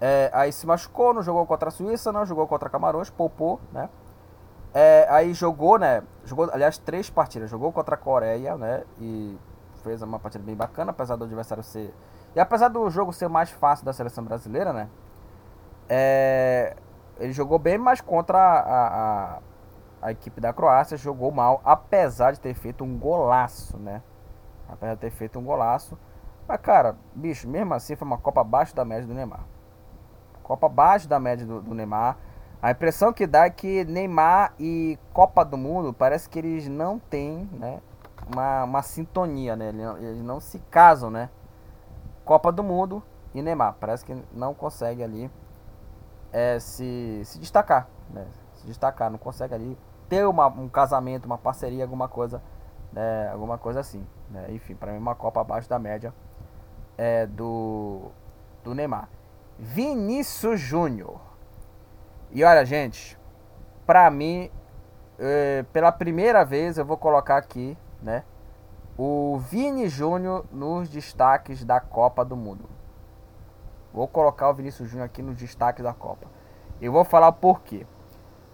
[0.00, 3.88] É, aí se machucou, não jogou contra a Suíça, não jogou contra Camarões, poupou, né?
[4.74, 6.02] É, aí jogou, né?
[6.24, 7.50] Jogou, aliás, três partidas.
[7.50, 8.84] Jogou contra a Coreia, né?
[8.98, 9.38] E
[9.82, 11.94] fez uma partida bem bacana, apesar do adversário ser.
[12.34, 14.88] E apesar do jogo ser mais fácil da seleção brasileira, né?
[15.88, 16.76] É,
[17.18, 19.38] ele jogou bem, mas contra a, a,
[20.00, 24.02] a, equipe da Croácia jogou mal, apesar de ter feito um golaço, né?
[24.68, 25.98] Apesar de ter feito um golaço.
[26.48, 29.44] Mas, cara, bicho, mesmo assim foi uma Copa abaixo da média do Neymar.
[30.42, 32.16] Copa abaixo da média do, do Neymar.
[32.62, 36.96] A impressão que dá é que Neymar e Copa do Mundo parece que eles não
[36.96, 37.80] têm né,
[38.32, 39.70] uma, uma sintonia, né?
[39.70, 41.28] Eles não, eles não se casam, né?
[42.24, 43.02] Copa do Mundo
[43.34, 43.74] e Neymar.
[43.80, 45.28] Parece que não consegue ali
[46.32, 48.28] é, se, se destacar, né?
[48.54, 49.76] Se destacar, não consegue ali
[50.08, 52.40] ter uma, um casamento, uma parceria, alguma coisa,
[52.92, 53.28] né?
[53.32, 54.06] alguma coisa assim.
[54.30, 54.46] Né?
[54.50, 56.14] Enfim, para mim uma Copa abaixo da média
[56.96, 58.12] é, do,
[58.62, 59.08] do Neymar.
[59.58, 61.31] Vinícius Júnior.
[62.32, 63.18] E olha, gente,
[63.86, 64.50] pra mim,
[65.18, 68.24] é, pela primeira vez eu vou colocar aqui, né?
[68.96, 72.68] O Vini Júnior nos destaques da Copa do Mundo.
[73.92, 76.26] Vou colocar o Vinícius Júnior aqui nos destaques da Copa.
[76.80, 77.86] Eu vou falar o porquê.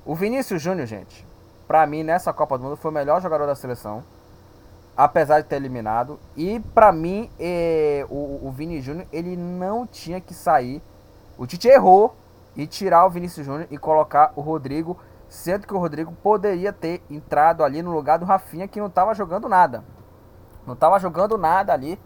[0.04, 1.26] O Vinícius Júnior, gente,
[1.66, 4.02] pra mim nessa Copa do Mundo foi o melhor jogador da seleção
[4.98, 6.18] apesar de ter eliminado.
[6.36, 10.82] E para mim, é, o, o Vini Júnior, ele não tinha que sair.
[11.38, 12.16] O Tite errou
[12.58, 17.00] e tirar o Vinícius Júnior e colocar o Rodrigo, sendo que o Rodrigo poderia ter
[17.08, 19.84] entrado ali no lugar do Rafinha, que não estava jogando nada.
[20.66, 21.98] Não estava jogando nada ali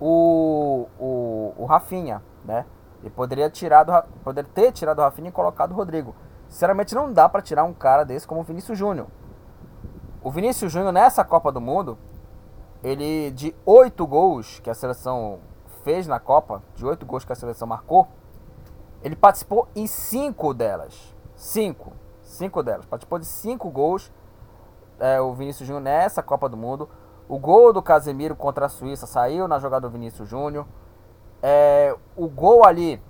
[0.00, 2.64] o, o, o Rafinha, né?
[3.04, 3.92] E poderia, tirar do,
[4.24, 6.16] poderia ter tirado o Rafinha e colocado o Rodrigo.
[6.48, 9.08] Sinceramente, não dá para tirar um cara desse como o Vinícius Júnior.
[10.22, 11.98] O Vinícius Júnior nessa Copa do Mundo,
[12.82, 15.40] ele de oito gols que a seleção
[15.84, 18.08] fez na Copa, de oito gols que a seleção marcou,
[19.02, 21.14] ele participou em cinco delas.
[21.34, 21.92] Cinco.
[22.22, 22.86] Cinco delas.
[22.86, 24.12] Participou de cinco gols.
[24.98, 26.88] É, o Vinícius Júnior nessa Copa do Mundo.
[27.28, 30.66] O gol do Casemiro contra a Suíça saiu na jogada do Vinícius Júnior.
[31.42, 33.02] É, o gol ali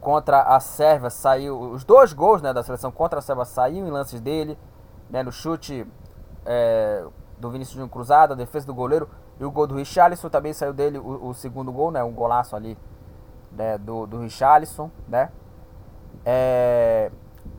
[0.00, 1.58] contra a Sérvia saiu.
[1.58, 4.56] Os dois gols né, da seleção contra a Sérvia saíram em lances dele.
[5.10, 5.86] Né, no chute
[6.46, 7.04] é,
[7.38, 9.08] do Vinícius Júnior cruzado, a defesa do goleiro.
[9.40, 12.04] E o gol do Richarlison também saiu dele o, o segundo gol, né?
[12.04, 12.78] Um golaço ali
[13.56, 15.30] né, do, do Richarlison, né?
[16.24, 17.10] É,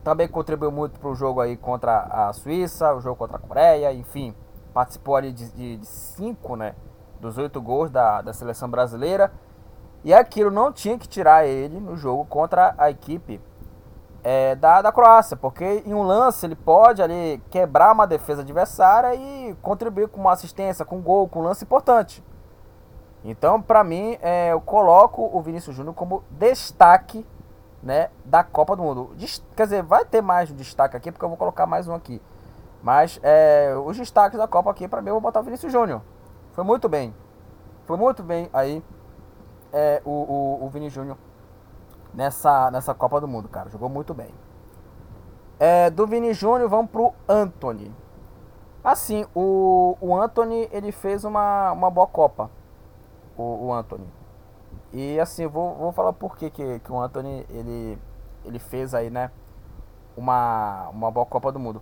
[0.04, 3.94] também contribuiu muito para o jogo aí contra a Suíça, o jogo contra a Coreia,
[3.94, 4.36] enfim,
[4.74, 6.76] participou ali de, de, de cinco, né,
[7.20, 9.32] dos oito gols da, da seleção brasileira.
[10.04, 13.40] E aquilo não tinha que tirar ele no jogo contra a equipe
[14.24, 19.16] é, da, da Croácia, porque em um lance ele pode ali quebrar uma defesa adversária
[19.16, 22.24] e contribuir com uma assistência, com um gol, com um lance importante.
[23.24, 27.26] Então, para mim, é, eu coloco o Vinícius Júnior como destaque
[27.82, 29.16] né, da Copa do Mundo.
[29.56, 32.22] Quer dizer, vai ter mais um destaque aqui, porque eu vou colocar mais um aqui.
[32.82, 36.02] Mas é, os destaques da Copa aqui, para mim, eu vou botar o Vinícius Júnior.
[36.52, 37.16] Foi muito bem.
[37.86, 38.84] Foi muito bem aí
[39.72, 41.18] é, o, o, o Vini Júnior
[42.14, 43.70] nessa, nessa Copa do Mundo, cara.
[43.70, 44.34] Jogou muito bem.
[45.58, 47.90] É, do Vini Júnior, vamos pro Anthony.
[48.84, 52.50] Assim, o, o Anthony, ele fez uma, uma boa Copa
[53.38, 54.08] o, o Anthony.
[54.92, 57.98] E assim, vou, vou falar por que, que, que o Anthony ele,
[58.46, 59.32] ele fez aí, né?
[60.16, 61.82] Uma, uma boa Copa do Mundo.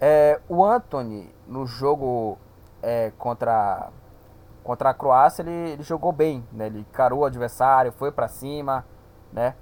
[0.00, 2.38] É, o Anthony, no jogo
[2.82, 3.90] é, contra,
[4.62, 6.66] contra a Croácia, ele, ele jogou bem, né?
[6.66, 8.84] Ele carou o adversário, foi para cima,
[9.32, 9.54] né?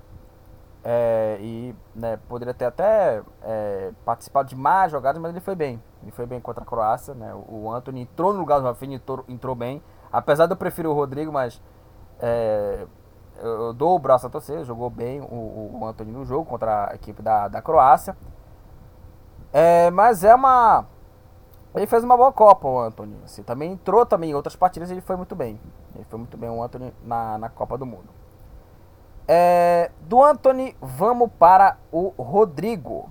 [0.84, 5.80] É, e né, poderia ter até é, participado de mais jogadas, mas ele foi bem.
[6.02, 7.32] Ele foi bem contra a Croácia, né?
[7.34, 9.82] O, o Anthony entrou no lugar do Rafinha, entrou, entrou bem.
[10.12, 11.60] Apesar de eu preferir o Rodrigo, mas
[12.20, 12.86] é,
[13.38, 14.64] eu, dou o braço a torcer.
[14.64, 18.16] Jogou bem o, o Anthony no jogo contra a equipe da, da Croácia.
[19.52, 20.86] É, mas é uma.
[21.74, 23.16] Ele fez uma boa Copa, o Anthony.
[23.24, 25.58] Assim, também entrou também em outras partidas e ele foi muito bem.
[25.94, 28.08] Ele foi muito bem, o Anthony, na, na Copa do Mundo.
[29.26, 33.10] É, do Anthony, vamos para o Rodrigo.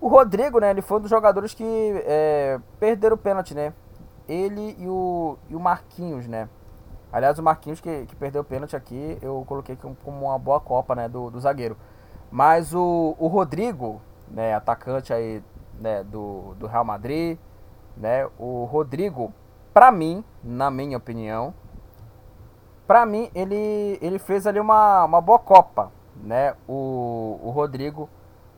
[0.00, 1.64] O Rodrigo, né, ele foi um dos jogadores que
[2.04, 3.72] é, perderam o pênalti, né?
[4.28, 6.48] Ele e o, e o Marquinhos, né?
[7.12, 10.94] Aliás, o Marquinhos que, que perdeu o pênalti aqui, eu coloquei como uma boa Copa,
[10.94, 11.76] né, do, do zagueiro.
[12.30, 15.42] Mas o, o Rodrigo, né, atacante aí,
[15.78, 17.38] né, do, do Real Madrid,
[17.96, 19.32] né, o Rodrigo,
[19.72, 21.54] pra mim, na minha opinião,
[22.86, 28.10] pra mim, ele, ele fez ali uma, uma boa Copa, né, o, o Rodrigo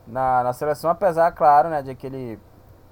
[0.06, 2.40] na, na seleção, apesar, claro, né, de que ele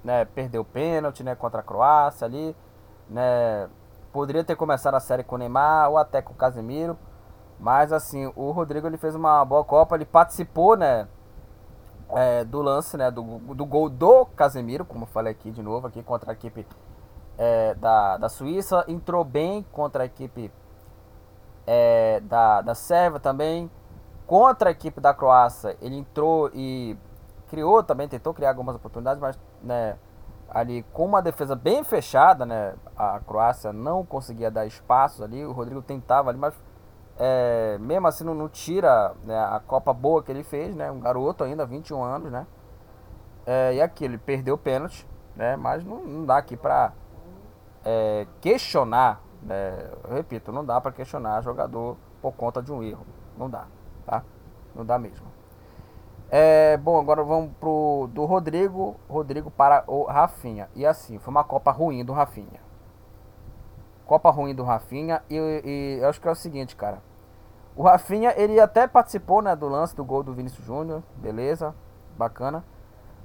[0.03, 2.55] né, perdeu o pênalti, né, contra a Croácia ali,
[3.09, 3.69] né?
[4.11, 6.97] Poderia ter começado a série com o Neymar ou até com o Casemiro.
[7.59, 11.07] Mas assim, o Rodrigo ele fez uma boa Copa, ele participou, né?
[12.09, 13.11] É, do lance, né?
[13.11, 16.65] Do, do gol do Casemiro, como eu falei aqui de novo, aqui contra a equipe
[17.37, 18.83] é, da, da Suíça.
[18.87, 20.51] Entrou bem contra a equipe
[21.65, 23.69] é, da, da Sérvia também.
[24.25, 26.97] Contra a equipe da Croácia, ele entrou e
[27.47, 29.97] criou também, tentou criar algumas oportunidades, mas né,
[30.49, 32.73] ali com uma defesa bem fechada, né?
[32.95, 36.53] A Croácia não conseguia dar espaços ali, o Rodrigo tentava ali, mas
[37.17, 40.91] é, mesmo assim não, não tira né, a Copa boa que ele fez, né?
[40.91, 42.47] Um garoto ainda, 21 anos, né?
[43.45, 45.55] É, e aqui ele perdeu o pênalti, né?
[45.55, 46.93] Mas não, não dá aqui pra
[47.83, 49.89] é, questionar, né?
[50.03, 53.05] Eu repito, não dá para questionar jogador por conta de um erro,
[53.37, 53.65] não dá,
[54.05, 54.23] tá?
[54.75, 55.36] Não dá mesmo.
[56.29, 60.69] É, bom, agora vamos pro do Rodrigo, Rodrigo para o Rafinha.
[60.75, 62.59] E assim, foi uma Copa ruim do Rafinha.
[64.05, 67.01] Copa ruim do Rafinha e, e eu acho que é o seguinte, cara.
[67.75, 71.75] O Rafinha, ele até participou, né, do lance do gol do Vinícius Júnior, beleza,
[72.17, 72.63] bacana.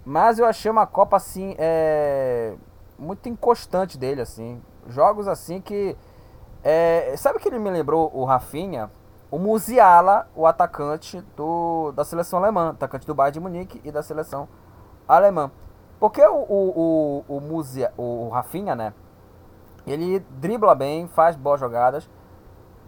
[0.05, 2.55] Mas eu achei uma Copa, assim, é,
[2.99, 4.61] muito inconstante dele, assim.
[4.89, 5.97] Jogos, assim, que...
[6.63, 8.91] É, sabe que ele me lembrou, o Rafinha?
[9.33, 14.03] O Musiala, o atacante do, da seleção alemã, atacante do Bayern de Munique e da
[14.03, 14.47] seleção
[15.09, 15.51] alemã.
[15.99, 17.63] Porque o, o, o,
[17.97, 18.93] o, o Rafinha, né,
[19.87, 22.11] ele dribla bem, faz boas jogadas,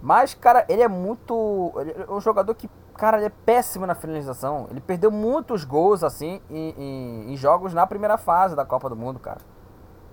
[0.02, 1.72] mas, cara, ele é muito.
[1.76, 4.66] Ele é um jogador que, cara, ele é péssimo na finalização.
[4.70, 8.96] Ele perdeu muitos gols, assim, em, em, em jogos na primeira fase da Copa do
[8.96, 9.40] Mundo, cara.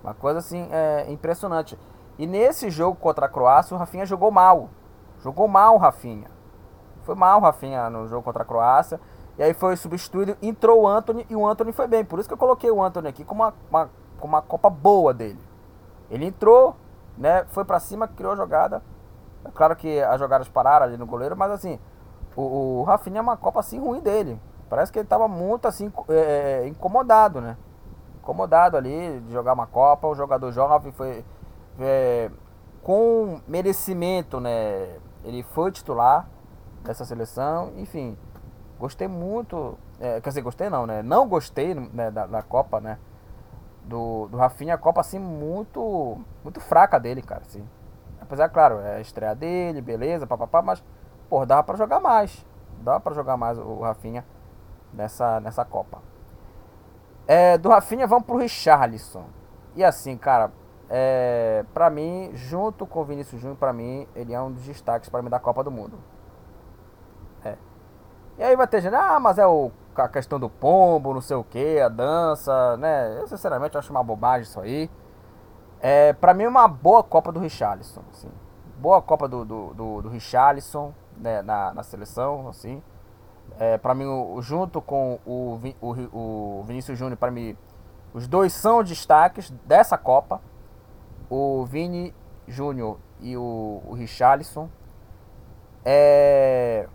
[0.02, 1.78] Uma coisa, assim, é, impressionante.
[2.18, 4.70] E nesse jogo contra a Croácia, o Rafinha jogou mal.
[5.22, 6.30] Jogou mal o Rafinha.
[7.04, 9.00] Foi mal o Rafinha no jogo contra a Croácia.
[9.38, 12.04] E aí foi substituído, entrou o Anthony e o Anthony foi bem.
[12.04, 15.40] Por isso que eu coloquei o Anthony aqui com uma, uma, uma Copa boa dele.
[16.10, 16.76] Ele entrou,
[17.16, 18.82] né, foi para cima, criou a jogada
[19.44, 21.78] é claro que as jogadas pararam ali no goleiro, mas assim,
[22.36, 24.40] o, o Rafinha é uma Copa assim ruim dele.
[24.68, 27.56] Parece que ele estava muito assim é, é, incomodado, né?
[28.16, 30.06] Incomodado ali de jogar uma Copa.
[30.06, 31.24] O jogador jovem foi
[31.78, 32.30] é,
[32.82, 34.96] com merecimento, né?
[35.24, 36.28] Ele foi titular
[36.82, 37.72] dessa seleção.
[37.76, 38.16] Enfim,
[38.78, 39.78] gostei muito.
[40.00, 41.02] É, quer dizer, gostei não, né?
[41.02, 42.98] Não gostei né, da, da Copa, né?
[43.84, 47.66] Do, do Rafinha, a Copa assim muito muito fraca dele, cara, assim.
[48.20, 50.82] Apesar, claro, é a estreia dele, beleza, papapá, mas,
[51.28, 52.46] pô, dava pra jogar mais.
[52.80, 54.24] Dava pra jogar mais o Rafinha
[54.92, 55.98] nessa, nessa Copa.
[57.26, 59.24] É, do Rafinha, vamos pro Richarlison.
[59.74, 60.52] E assim, cara,
[60.94, 65.08] é, pra mim, junto com o Vinícius Júnior, pra mim, ele é um dos destaques
[65.08, 65.98] para mim da Copa do Mundo.
[67.42, 67.56] É.
[68.36, 71.34] E aí vai ter gente, ah, mas é o, a questão do pombo, não sei
[71.34, 73.18] o que, a dança, né?
[73.18, 74.90] Eu sinceramente acho uma bobagem isso aí.
[75.80, 78.30] É, pra mim uma boa Copa do Richarlison, assim.
[78.76, 82.82] Boa Copa do, do, do, do Richarlison né, na, na seleção, assim.
[83.58, 84.04] É, pra mim,
[84.40, 87.56] junto com o, o, o Vinícius Júnior, para mim,
[88.12, 90.51] os dois são destaques dessa Copa.
[91.34, 92.14] O Vini
[92.46, 94.68] Júnior e o, o Richarlison.
[95.82, 96.86] É,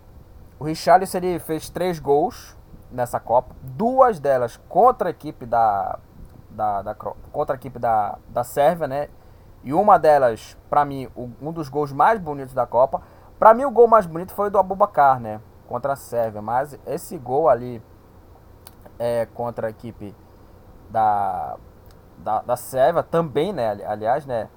[0.60, 2.56] o Richarlison ele fez três gols
[2.88, 3.56] nessa Copa.
[3.60, 5.98] Duas delas contra a equipe da,
[6.50, 9.08] da, da, contra a equipe da, da Sérvia, né?
[9.64, 11.08] E uma delas, para mim,
[11.42, 13.02] um dos gols mais bonitos da Copa.
[13.40, 15.40] Para mim, o gol mais bonito foi do Abubakar, né?
[15.66, 16.40] Contra a Sérvia.
[16.40, 17.82] Mas esse gol ali
[19.00, 20.14] é, contra a equipe
[20.88, 21.56] da,
[22.18, 23.82] da, da Sérvia também, né?
[23.86, 24.48] Aliás, né?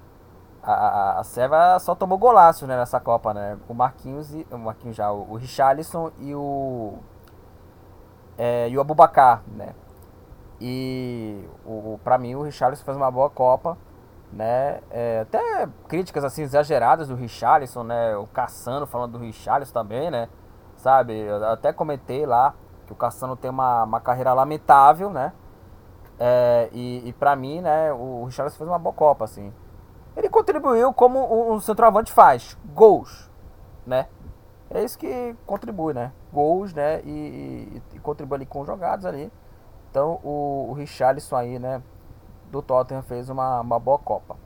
[0.62, 3.58] A, a, a Sérvia só tomou golaço né, nessa Copa, né?
[3.68, 6.94] O Marquinhos e o Marquinhos já, o, Richarlison e o
[8.38, 9.74] é, e o Abubakar, né?
[10.60, 13.76] E o, para mim o Richarlison fez uma boa Copa,
[14.32, 14.80] né?
[14.90, 18.16] É, até críticas assim exageradas do Richarlison, né?
[18.16, 20.28] O Cassano falando do Richarlison também, né?
[20.76, 21.18] Sabe?
[21.18, 22.54] Eu até comentei lá
[22.86, 25.32] que o Cassano tem uma, uma carreira lamentável, né?
[26.24, 29.52] É, e, e para mim, né, o Richarlison fez uma boa Copa, assim.
[30.16, 33.28] Ele contribuiu como um centroavante faz, gols,
[33.84, 34.06] né?
[34.70, 36.12] É isso que contribui, né?
[36.32, 37.00] Gols, né?
[37.02, 39.32] E, e, e contribui ali com jogadas ali.
[39.90, 41.82] Então o, o Richarlison aí, né,
[42.52, 44.36] do Tottenham fez uma, uma boa Copa.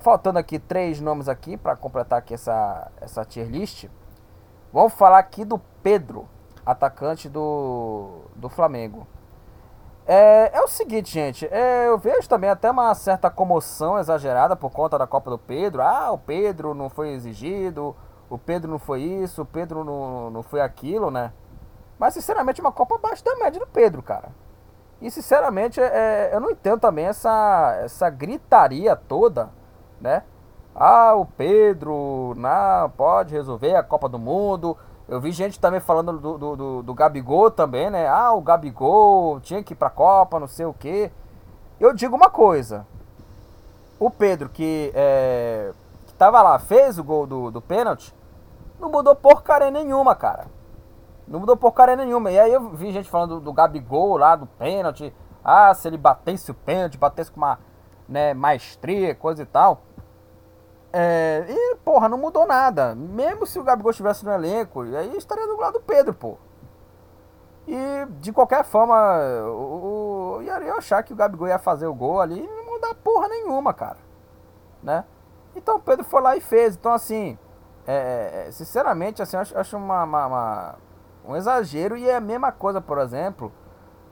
[0.00, 3.88] Faltando aqui três nomes aqui para completar aqui essa, essa tier list.
[4.72, 6.28] Vamos falar aqui do Pedro,
[6.64, 9.06] atacante do, do Flamengo.
[10.08, 14.70] É, é o seguinte, gente, é, eu vejo também até uma certa comoção exagerada por
[14.70, 15.82] conta da Copa do Pedro.
[15.82, 17.94] Ah, o Pedro não foi exigido,
[18.30, 21.32] o Pedro não foi isso, o Pedro não, não foi aquilo, né?
[21.98, 24.28] Mas, sinceramente, uma Copa abaixo da média do Pedro, cara.
[25.00, 29.50] E, sinceramente, é, eu não entendo também essa, essa gritaria toda,
[30.00, 30.22] né?
[30.72, 34.76] Ah, o Pedro não pode resolver a Copa do Mundo.
[35.08, 38.08] Eu vi gente também falando do, do, do, do Gabigol também, né?
[38.08, 41.12] Ah, o Gabigol tinha que ir pra Copa, não sei o quê.
[41.78, 42.84] Eu digo uma coisa.
[44.00, 45.72] O Pedro, que, é,
[46.06, 48.12] que tava lá, fez o gol do, do pênalti,
[48.80, 50.48] não mudou porcaria nenhuma, cara.
[51.26, 52.32] Não mudou porcaria nenhuma.
[52.32, 55.14] E aí eu vi gente falando do, do Gabigol lá, do pênalti.
[55.44, 57.60] Ah, se ele batesse o pênalti, batesse com uma
[58.08, 59.82] né, maestria, coisa e tal.
[60.92, 62.94] É, e, porra, não mudou nada.
[62.94, 66.38] Mesmo se o Gabigol estivesse no elenco, aí estaria do lado do Pedro, pô.
[67.66, 67.76] E,
[68.20, 68.94] de qualquer forma,
[69.48, 73.28] o, o, eu achar que o Gabigol ia fazer o gol ali não mudar porra
[73.28, 73.98] nenhuma, cara.
[74.82, 75.04] Né?
[75.54, 76.76] Então o Pedro foi lá e fez.
[76.76, 77.36] Então, assim,
[77.86, 80.74] é, é sinceramente, assim, acho, acho uma, uma, uma
[81.26, 81.96] um exagero.
[81.96, 83.52] E é a mesma coisa, por exemplo,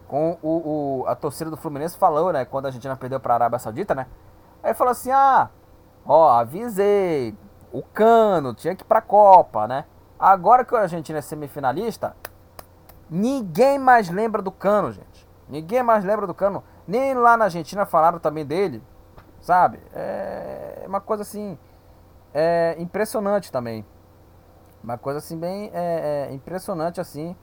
[0.08, 2.44] com o, o a torcida do Fluminense falou, né?
[2.44, 4.06] Quando a Argentina perdeu para a Arábia Saudita, né?
[4.62, 5.48] Aí falou assim: ah,
[6.06, 7.36] ó, avisei,
[7.72, 9.84] o Cano tinha que ir pra Copa, né?
[10.18, 12.16] Agora que a Argentina é semifinalista,
[13.10, 15.28] ninguém mais lembra do Cano, gente.
[15.48, 16.62] Ninguém mais lembra do Cano.
[16.86, 18.82] Nem lá na Argentina falaram também dele,
[19.40, 19.80] sabe?
[19.92, 21.58] É uma coisa assim,
[22.32, 23.84] é impressionante também.
[24.82, 27.34] Uma coisa assim bem é, é, impressionante assim,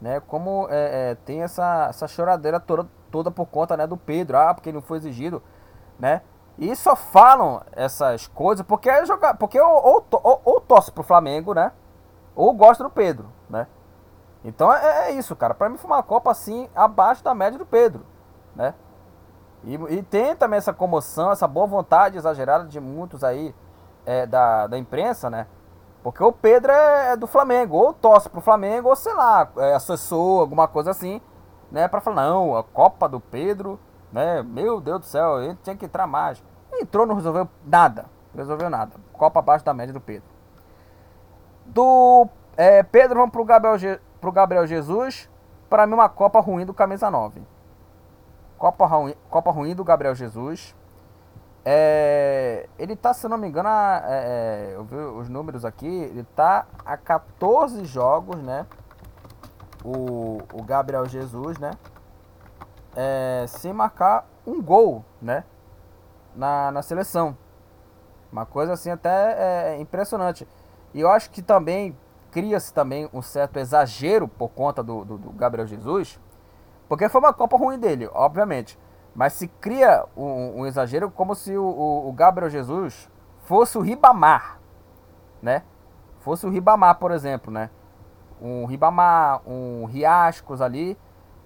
[0.00, 0.20] né?
[0.20, 4.52] Como é, é, tem essa, essa choradeira toda, toda por conta né, do Pedro, ah,
[4.52, 5.42] porque ele não foi exigido,
[5.98, 6.22] né?
[6.60, 11.02] E só falam essas coisas porque é jogar, porque ou, ou, ou, ou torce pro
[11.02, 11.72] Flamengo, né?
[12.36, 13.66] Ou gosta do Pedro, né?
[14.44, 15.54] Então é, é isso, cara.
[15.54, 18.04] Para mim foi uma Copa assim abaixo da média do Pedro,
[18.54, 18.74] né?
[19.64, 23.54] E, e, tem também essa comoção, essa boa vontade exagerada de muitos aí
[24.04, 25.46] é, da, da imprensa, né?
[26.02, 29.74] Porque o Pedro é, é, do Flamengo, ou torce pro Flamengo, ou sei lá, é
[29.74, 31.22] assessor, alguma coisa assim,
[31.70, 31.88] né?
[31.88, 33.78] Pra falar, não, a Copa do Pedro,
[34.12, 34.42] né?
[34.42, 36.42] Meu Deus do céu, ele tinha que entrar mais.
[36.80, 38.06] Entrou, não resolveu nada.
[38.34, 38.92] Resolveu nada.
[39.12, 40.28] Copa abaixo da média do Pedro.
[41.66, 45.28] Do é, Pedro, vamos pro Gabriel, pro Gabriel Jesus.
[45.68, 47.42] Para mim, uma Copa ruim do Camisa 9.
[48.58, 50.74] Copa ruim, Copa ruim do Gabriel Jesus.
[51.64, 55.86] É, ele tá, se não me engano, a, é, é, eu vi os números aqui,
[55.86, 58.66] ele tá a 14 jogos, né?
[59.84, 61.72] O, o Gabriel Jesus, né?
[62.96, 65.44] É, sem marcar um gol, né?
[66.34, 67.36] Na, na seleção.
[68.32, 70.46] Uma coisa assim até é, impressionante.
[70.94, 71.96] E eu acho que também
[72.30, 76.20] cria-se também um certo exagero por conta do, do, do Gabriel Jesus.
[76.88, 78.78] Porque foi uma Copa ruim dele, obviamente.
[79.14, 83.10] Mas se cria um, um exagero como se o, o, o, Gabriel Jesus
[83.44, 84.60] fosse o Ribamar,
[85.42, 85.62] né?
[86.20, 87.70] Fosse o Ribamar, por exemplo, né?
[88.40, 90.96] Um Ribamar, um Riascos ali.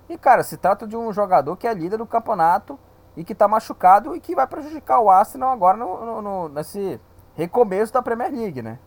[0.09, 2.79] E, cara, se trata de um jogador que é líder do campeonato
[3.17, 7.01] e que está machucado e que vai prejudicar o Arsenal agora no, no, no, nesse
[7.35, 8.79] recomeço da Premier League, né?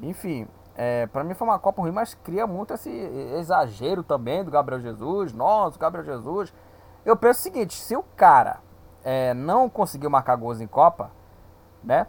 [0.00, 2.90] Enfim, é, para mim foi uma Copa ruim, mas cria muito esse
[3.38, 5.32] exagero também do Gabriel Jesus.
[5.32, 6.52] Nossa, Gabriel Jesus
[7.04, 8.60] eu penso o seguinte, se o cara
[9.02, 11.10] é, não conseguiu marcar gols em Copa,
[11.82, 12.06] né?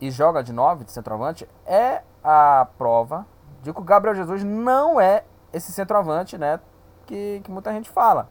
[0.00, 3.24] E joga de 9 de centroavante, é a prova
[3.62, 6.60] de que o Gabriel Jesus não é esse centroavante, né?
[7.06, 8.28] Que, que muita gente fala.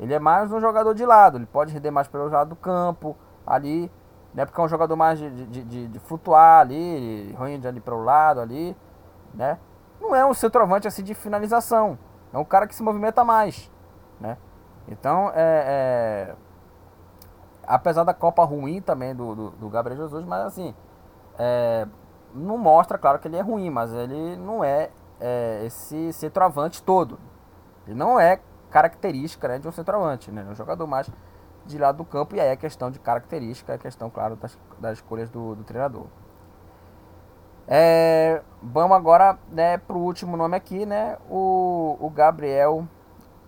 [0.00, 3.16] Ele é mais um jogador de lado, ele pode render mais pelo lado do campo,
[3.46, 3.90] ali,
[4.32, 4.44] né?
[4.44, 8.02] Porque é um jogador mais de, de, de, de flutuar ali, rende ali para o
[8.02, 8.76] lado ali,
[9.32, 9.58] né?
[10.00, 11.98] Não é um centroavante assim de finalização,
[12.32, 13.70] é um cara que se movimenta mais,
[14.20, 14.36] né?
[14.88, 16.34] Então, é, é,
[17.66, 20.74] apesar da Copa ruim também do, do, do Gabriel Jesus, mas assim,
[21.38, 21.86] é,
[22.34, 27.18] não mostra, claro, que ele é ruim, mas ele não é, é esse centroavante todo.
[27.86, 30.44] Ele não é característica né, de um centroavante, né?
[30.46, 31.08] É um jogador mais
[31.66, 34.98] de lado do campo, e aí é questão de característica, é questão, claro, das, das
[34.98, 36.06] escolhas do, do treinador.
[37.66, 41.16] É, vamos agora né, para o último nome aqui, né?
[41.30, 42.86] O, o Gabriel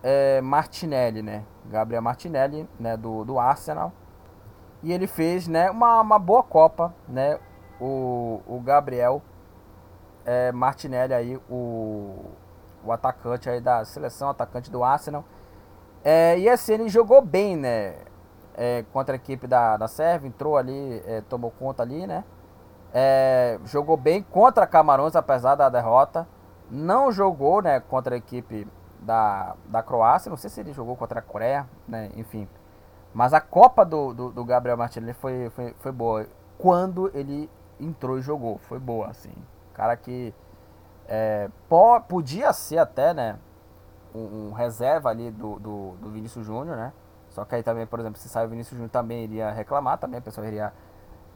[0.01, 1.43] é, Martinelli, né?
[1.65, 2.97] Gabriel Martinelli, né?
[2.97, 3.91] Do, do Arsenal.
[4.81, 5.69] E ele fez, né?
[5.69, 7.39] Uma, uma boa Copa, né?
[7.79, 9.21] O, o Gabriel
[10.25, 12.31] é, Martinelli aí, o,
[12.87, 15.23] o atacante aí da seleção, atacante do Arsenal.
[16.03, 17.95] É, e assim, ele jogou bem, né?
[18.55, 22.23] É, contra a equipe da, da Sérvia, entrou ali, é, tomou conta ali, né?
[22.93, 26.27] É, jogou bem contra Camarões, apesar da derrota.
[26.69, 28.67] Não jogou, né, contra a equipe
[28.99, 30.29] da, da Croácia.
[30.29, 32.09] Não sei se ele jogou contra a Coreia, né?
[32.15, 32.47] Enfim.
[33.13, 36.25] Mas a Copa do, do, do Gabriel Martinelli foi, foi, foi boa.
[36.57, 38.57] Quando ele entrou e jogou.
[38.57, 39.33] Foi boa, assim.
[39.73, 40.33] Cara que
[41.07, 43.37] é, pô, podia ser até, né?
[44.13, 46.93] Um, um reserva ali do, do, do Vinícius Júnior, né?
[47.29, 50.19] Só que aí também, por exemplo, se sair o Vinícius Júnior também iria reclamar, também
[50.19, 50.73] a pessoa iria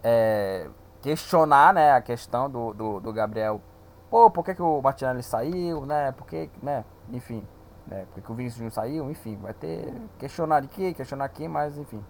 [0.03, 0.67] é,
[1.01, 1.91] questionar, né?
[1.93, 3.61] A questão do, do, do Gabriel.
[4.09, 6.11] Pô, por que, que o Martinelli saiu, né?
[6.11, 6.83] Por que, né?
[7.11, 7.45] Enfim
[7.91, 8.05] né?
[8.13, 12.03] Porque o Vinícius não saiu, enfim, vai ter questionar aqui, questionar aqui, mas enfim.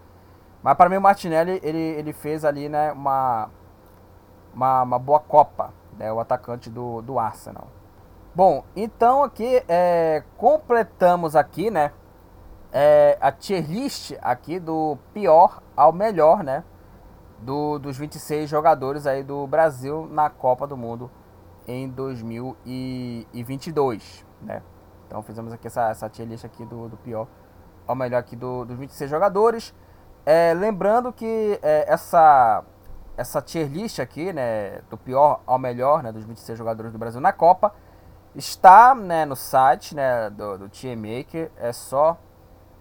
[0.62, 3.50] Mas para mim o Martinelli, ele, ele fez ali, né, uma,
[4.54, 7.68] uma, uma boa Copa, né, o atacante do, do Arsenal.
[8.34, 11.92] Bom, então aqui é, completamos aqui, né,
[12.72, 16.64] é, a tier list aqui do pior ao melhor, né,
[17.38, 21.12] do, dos 26 jogadores aí do Brasil na Copa do Mundo
[21.68, 24.64] em 2022, né.
[25.06, 27.28] Então fizemos aqui essa, essa tier list aqui do, do pior
[27.86, 29.72] ao melhor aqui do, dos 26 jogadores.
[30.26, 32.64] É, lembrando que é, essa,
[33.22, 37.22] essa tier list aqui, né, do pior ao melhor, né, dos 26 jogadores do Brasil
[37.22, 37.74] na Copa,
[38.36, 41.52] está né, no site né, do, do Tier Maker.
[41.58, 42.18] É só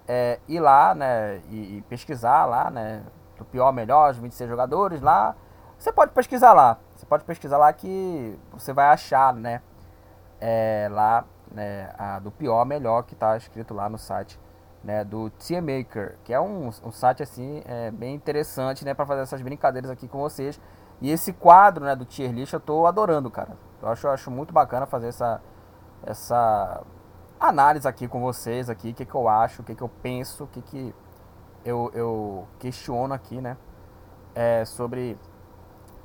[0.09, 3.03] é, ir lá né, e, e, pesquisar lá, né,
[3.38, 5.36] do pior ao melhor, os 26 jogadores lá.
[5.78, 6.78] Você pode pesquisar lá.
[6.97, 9.61] Você pode pesquisar lá que você vai achar, né,
[10.41, 14.38] é, lá, né, a do pior melhor que está escrito lá no site
[14.83, 19.07] né, do Tier Maker, que é um, um site assim é, bem interessante, né, para
[19.07, 20.61] fazer essas brincadeiras aqui com vocês.
[21.01, 23.57] E esse quadro, né, do Tier List eu tô adorando, cara.
[23.83, 25.41] Eu acho, eu acho muito bacana fazer essa
[26.03, 26.83] essa
[27.39, 30.45] análise aqui com vocês aqui, o que, que eu acho, o que, que eu penso,
[30.45, 30.95] o que, que
[31.64, 33.57] eu, eu questiono aqui, né,
[34.35, 35.18] é, sobre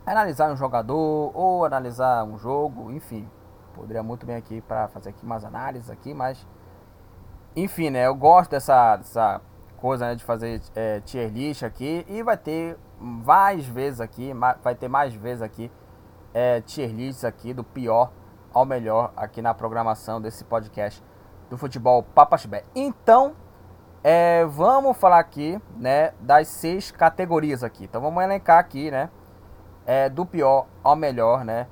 [0.06, 3.30] analisar um jogador ou analisar um jogo, enfim,
[3.74, 6.46] poderia muito bem aqui para fazer aqui umas análises aqui, mas
[7.56, 8.08] enfim, né?
[8.08, 9.42] Eu gosto dessa, dessa
[9.78, 14.32] coisa né, de fazer é, tier list aqui e vai ter mais vezes aqui,
[14.64, 15.72] vai ter mais vezes aqui
[16.34, 18.12] é, tier lists aqui do pior
[18.54, 21.04] ao melhor aqui na programação desse podcast
[21.50, 22.66] do futebol Papaxibé.
[22.76, 23.36] Então,
[24.04, 27.86] é, vamos falar aqui, né, das seis categorias aqui.
[27.86, 29.10] Então vamos elencar aqui, né,
[29.86, 31.68] é, do pior ao melhor, né,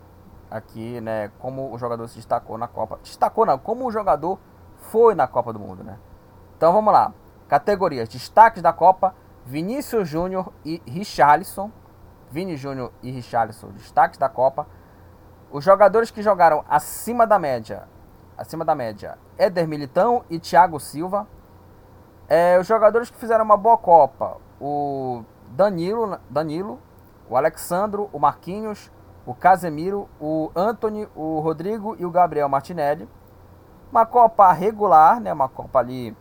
[0.49, 2.99] aqui, né, como o jogador se destacou na Copa.
[3.03, 4.39] Destacou não, como o jogador
[4.83, 5.97] foi na Copa do Mundo, né?
[6.57, 7.13] Então vamos lá.
[7.47, 9.15] Categorias: destaques da Copa:
[9.45, 11.71] Vinícius Júnior e Richarlison.
[12.33, 14.65] Vini Júnior e Richarlison, destaques da Copa.
[15.51, 17.87] Os jogadores que jogaram acima da média,
[18.35, 21.27] acima da média, Éder Militão e Thiago Silva.
[22.27, 26.79] É, os jogadores que fizeram uma boa Copa, o Danilo, Danilo,
[27.29, 28.91] o Alexandro, o Marquinhos,
[29.27, 33.07] o Casemiro, o Anthony, o Rodrigo e o Gabriel Martinelli.
[33.93, 35.31] Uma Copa regular, né?
[35.31, 36.17] Uma Copa ali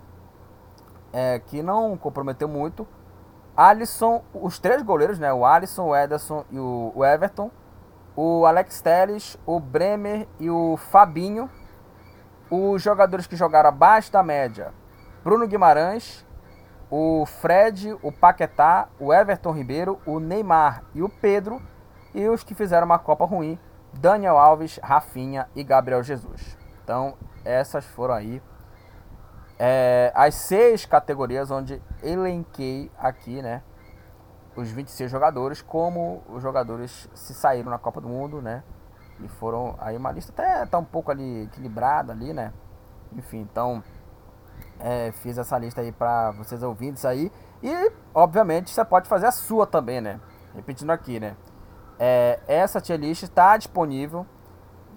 [1.11, 2.87] é, que não comprometeu muito.
[3.57, 5.33] Alisson, os três goleiros, né?
[5.33, 7.51] O Alisson, o Ederson e o, Everton.
[8.15, 11.49] O Alex Telles, o Bremer e o Fabinho.
[12.51, 14.75] Os jogadores que jogaram abaixo da média:
[15.25, 16.27] Bruno Guimarães,
[16.91, 21.59] o Fred, o Paquetá, o Everton Ribeiro, o Neymar e o Pedro.
[22.15, 23.59] E os que fizeram uma Copa ruim:
[23.95, 26.59] Daniel Alves, Rafinha e Gabriel Jesus.
[26.85, 28.43] Então, essas foram aí
[29.59, 33.63] é, as seis categorias onde elenquei aqui, né?
[34.57, 38.65] Os 26 jogadores, como os jogadores se saíram na Copa do Mundo, né?
[39.21, 42.53] E foram aí uma lista até tá um pouco ali equilibrada ali, né?
[43.13, 43.85] Enfim, então
[44.81, 46.61] é, fiz essa lista aí para vocês
[46.93, 47.31] isso aí.
[47.63, 50.21] E, obviamente, você pode fazer a sua também, né?
[50.57, 51.37] Repetindo aqui, né?
[51.99, 54.27] É, essa tier list está disponível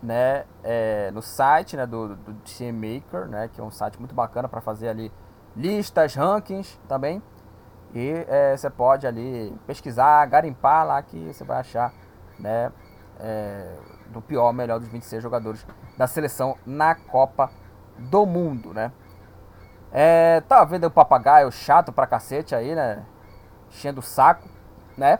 [0.05, 2.33] né, é, no site né, do, do
[2.73, 5.11] Maker, né, que é um site muito bacana para fazer ali
[5.55, 7.21] listas, rankings também.
[7.93, 11.93] E é, você pode ali pesquisar, garimpar lá que você vai achar
[12.37, 12.71] né,
[13.19, 13.75] é,
[14.07, 15.65] do pior, melhor dos 26 jogadores
[15.97, 17.49] da seleção na Copa
[17.97, 18.91] do Mundo, né.
[19.91, 23.03] É, tá vendo o papagaio chato pra cacete aí, né,
[23.69, 24.47] enchendo o saco,
[24.97, 25.19] né.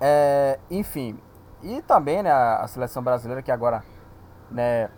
[0.00, 1.18] É, enfim,
[1.62, 3.84] e também, né, a seleção brasileira que agora,
[4.50, 4.90] né,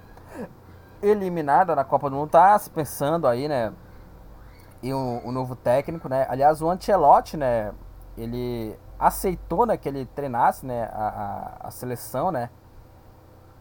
[1.02, 3.72] eliminada na Copa do Mundo, tá se pensando aí, né,
[4.82, 6.26] em um, um, novo técnico, né.
[6.28, 7.72] Aliás, o Ancelotti, né,
[8.16, 11.08] ele aceitou, né, que ele treinasse, né, a,
[11.62, 12.48] a, a seleção, né.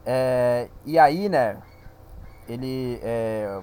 [0.06, 1.58] É, e aí, né,
[2.48, 3.62] ele é,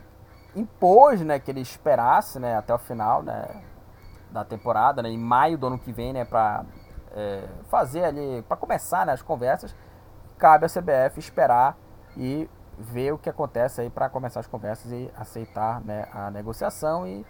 [0.55, 3.63] impôs, né, que ele esperasse, né, até o final, né,
[4.31, 6.65] da temporada, né, em maio do ano que vem, né, para
[7.15, 9.75] é, fazer ali, para começar né, as conversas,
[10.39, 11.77] cabe à CBF esperar
[12.17, 12.49] e
[12.79, 17.27] ver o que acontece aí para começar as conversas e aceitar né, a negociação e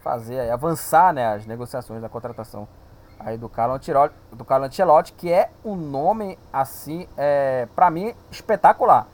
[0.00, 2.68] fazer aí, avançar né, as negociações da contratação
[3.18, 8.14] aí do Carlo Ancelotti, do Carlo Ancelotti que é um nome assim, é, para mim
[8.30, 9.06] espetacular.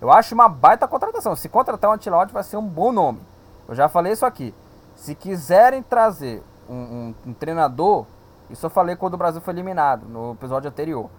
[0.00, 1.34] Eu acho uma baita contratação.
[1.34, 3.20] Se contratar o Ancelotti vai ser um bom nome.
[3.66, 4.54] Eu já falei isso aqui.
[4.94, 8.06] Se quiserem trazer um, um, um treinador
[8.54, 11.10] isso eu falei quando o Brasil foi eliminado, no episódio anterior.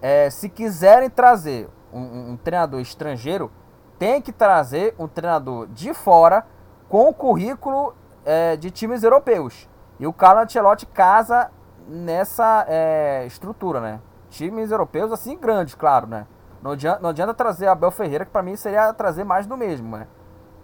[0.00, 3.50] É, se quiserem trazer um, um, treinador estrangeiro,
[3.98, 6.46] tem que trazer um treinador de fora
[6.88, 9.68] com currículo é, de times europeus.
[9.98, 11.50] E o Carlo Ancelotti casa
[11.88, 14.00] nessa é, estrutura, né?
[14.28, 16.26] Times europeus assim grandes, claro, né?
[16.62, 19.96] Não adianta, não adianta trazer Abel Ferreira, que para mim seria trazer mais do mesmo,
[19.96, 20.06] né?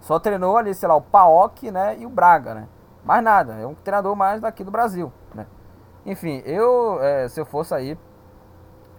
[0.01, 1.97] Só treinou ali, sei lá, o Paok, né?
[1.97, 2.67] E o Braga, né?
[3.03, 5.47] Mais nada, é um treinador mais daqui do Brasil, né?
[6.05, 7.97] Enfim, eu, é, se eu fosse aí,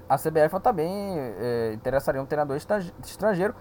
[0.09, 2.57] a CBF também é, interessaria um treinador
[3.03, 3.55] estrangeiro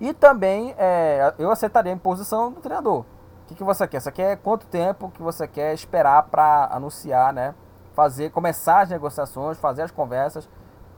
[0.00, 3.00] e também é, eu aceitaria a imposição do treinador.
[3.00, 3.04] O
[3.48, 4.00] que, que você quer?
[4.00, 7.54] Você quer quanto tempo que você quer esperar para anunciar, né?
[7.94, 10.48] Fazer, começar as negociações, fazer as conversas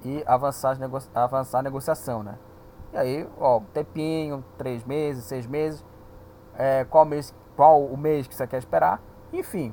[0.04, 2.36] e avançar, nego avançar a negociação, né?
[2.92, 5.84] E aí, ó, tempinho, três meses, seis meses,
[6.54, 9.00] é, qual mês, qual o mês que você quer esperar,
[9.32, 9.72] enfim,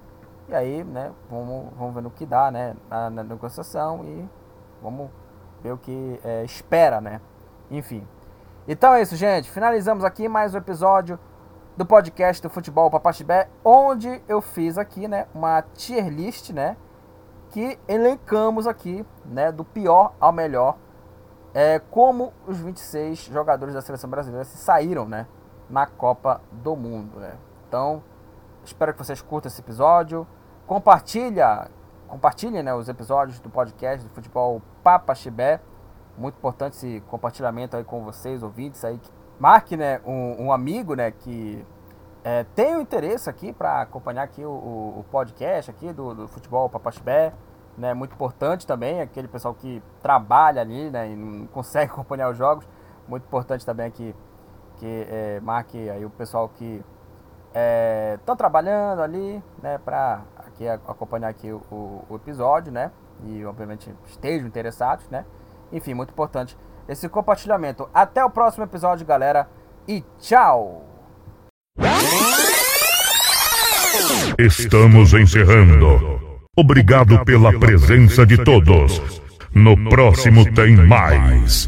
[0.49, 4.29] e aí, né, vamos, vamos ver no que dá, né, na, na negociação e
[4.81, 5.09] vamos
[5.61, 7.19] ver o que é, espera, né.
[7.69, 8.07] Enfim.
[8.65, 9.51] Então é isso, gente.
[9.51, 11.19] Finalizamos aqui mais um episódio
[11.75, 16.77] do podcast do Futebol Papaxibé, onde eu fiz aqui, né, uma tier list, né,
[17.49, 20.77] que elencamos aqui, né, do pior ao melhor,
[21.53, 25.27] é, como os 26 jogadores da seleção brasileira se saíram, né,
[25.69, 27.33] na Copa do Mundo, né.
[27.67, 28.01] Então,
[28.63, 30.25] espero que vocês curtam esse episódio.
[30.67, 31.71] Compartilha,
[32.09, 35.61] compartilhem, né, os episódios do podcast do Futebol Papaxibé.
[36.17, 38.99] Muito importante esse compartilhamento aí com vocês, ouvintes aí.
[39.39, 41.65] Marque, né, um, um amigo, né, que
[42.21, 46.69] é, tem o interesse aqui para acompanhar aqui o, o, podcast aqui do, do Futebol
[46.69, 47.31] Papaxibé,
[47.77, 52.37] né, muito importante também, aquele pessoal que trabalha ali, né, e não consegue acompanhar os
[52.37, 52.67] jogos,
[53.07, 54.13] muito importante também aqui
[54.75, 56.83] que é, marque aí o pessoal que
[58.17, 60.21] estão é, trabalhando ali, né, para
[60.57, 62.91] aqui acompanhar aqui o, o episódio, né,
[63.25, 65.25] e obviamente estejam interessados, né,
[65.71, 67.89] enfim, muito importante esse compartilhamento.
[67.93, 69.47] Até o próximo episódio, galera,
[69.87, 70.85] e tchau!
[74.39, 76.19] Estamos encerrando.
[76.55, 79.21] Obrigado pela presença de todos.
[79.53, 81.65] No próximo tem mais.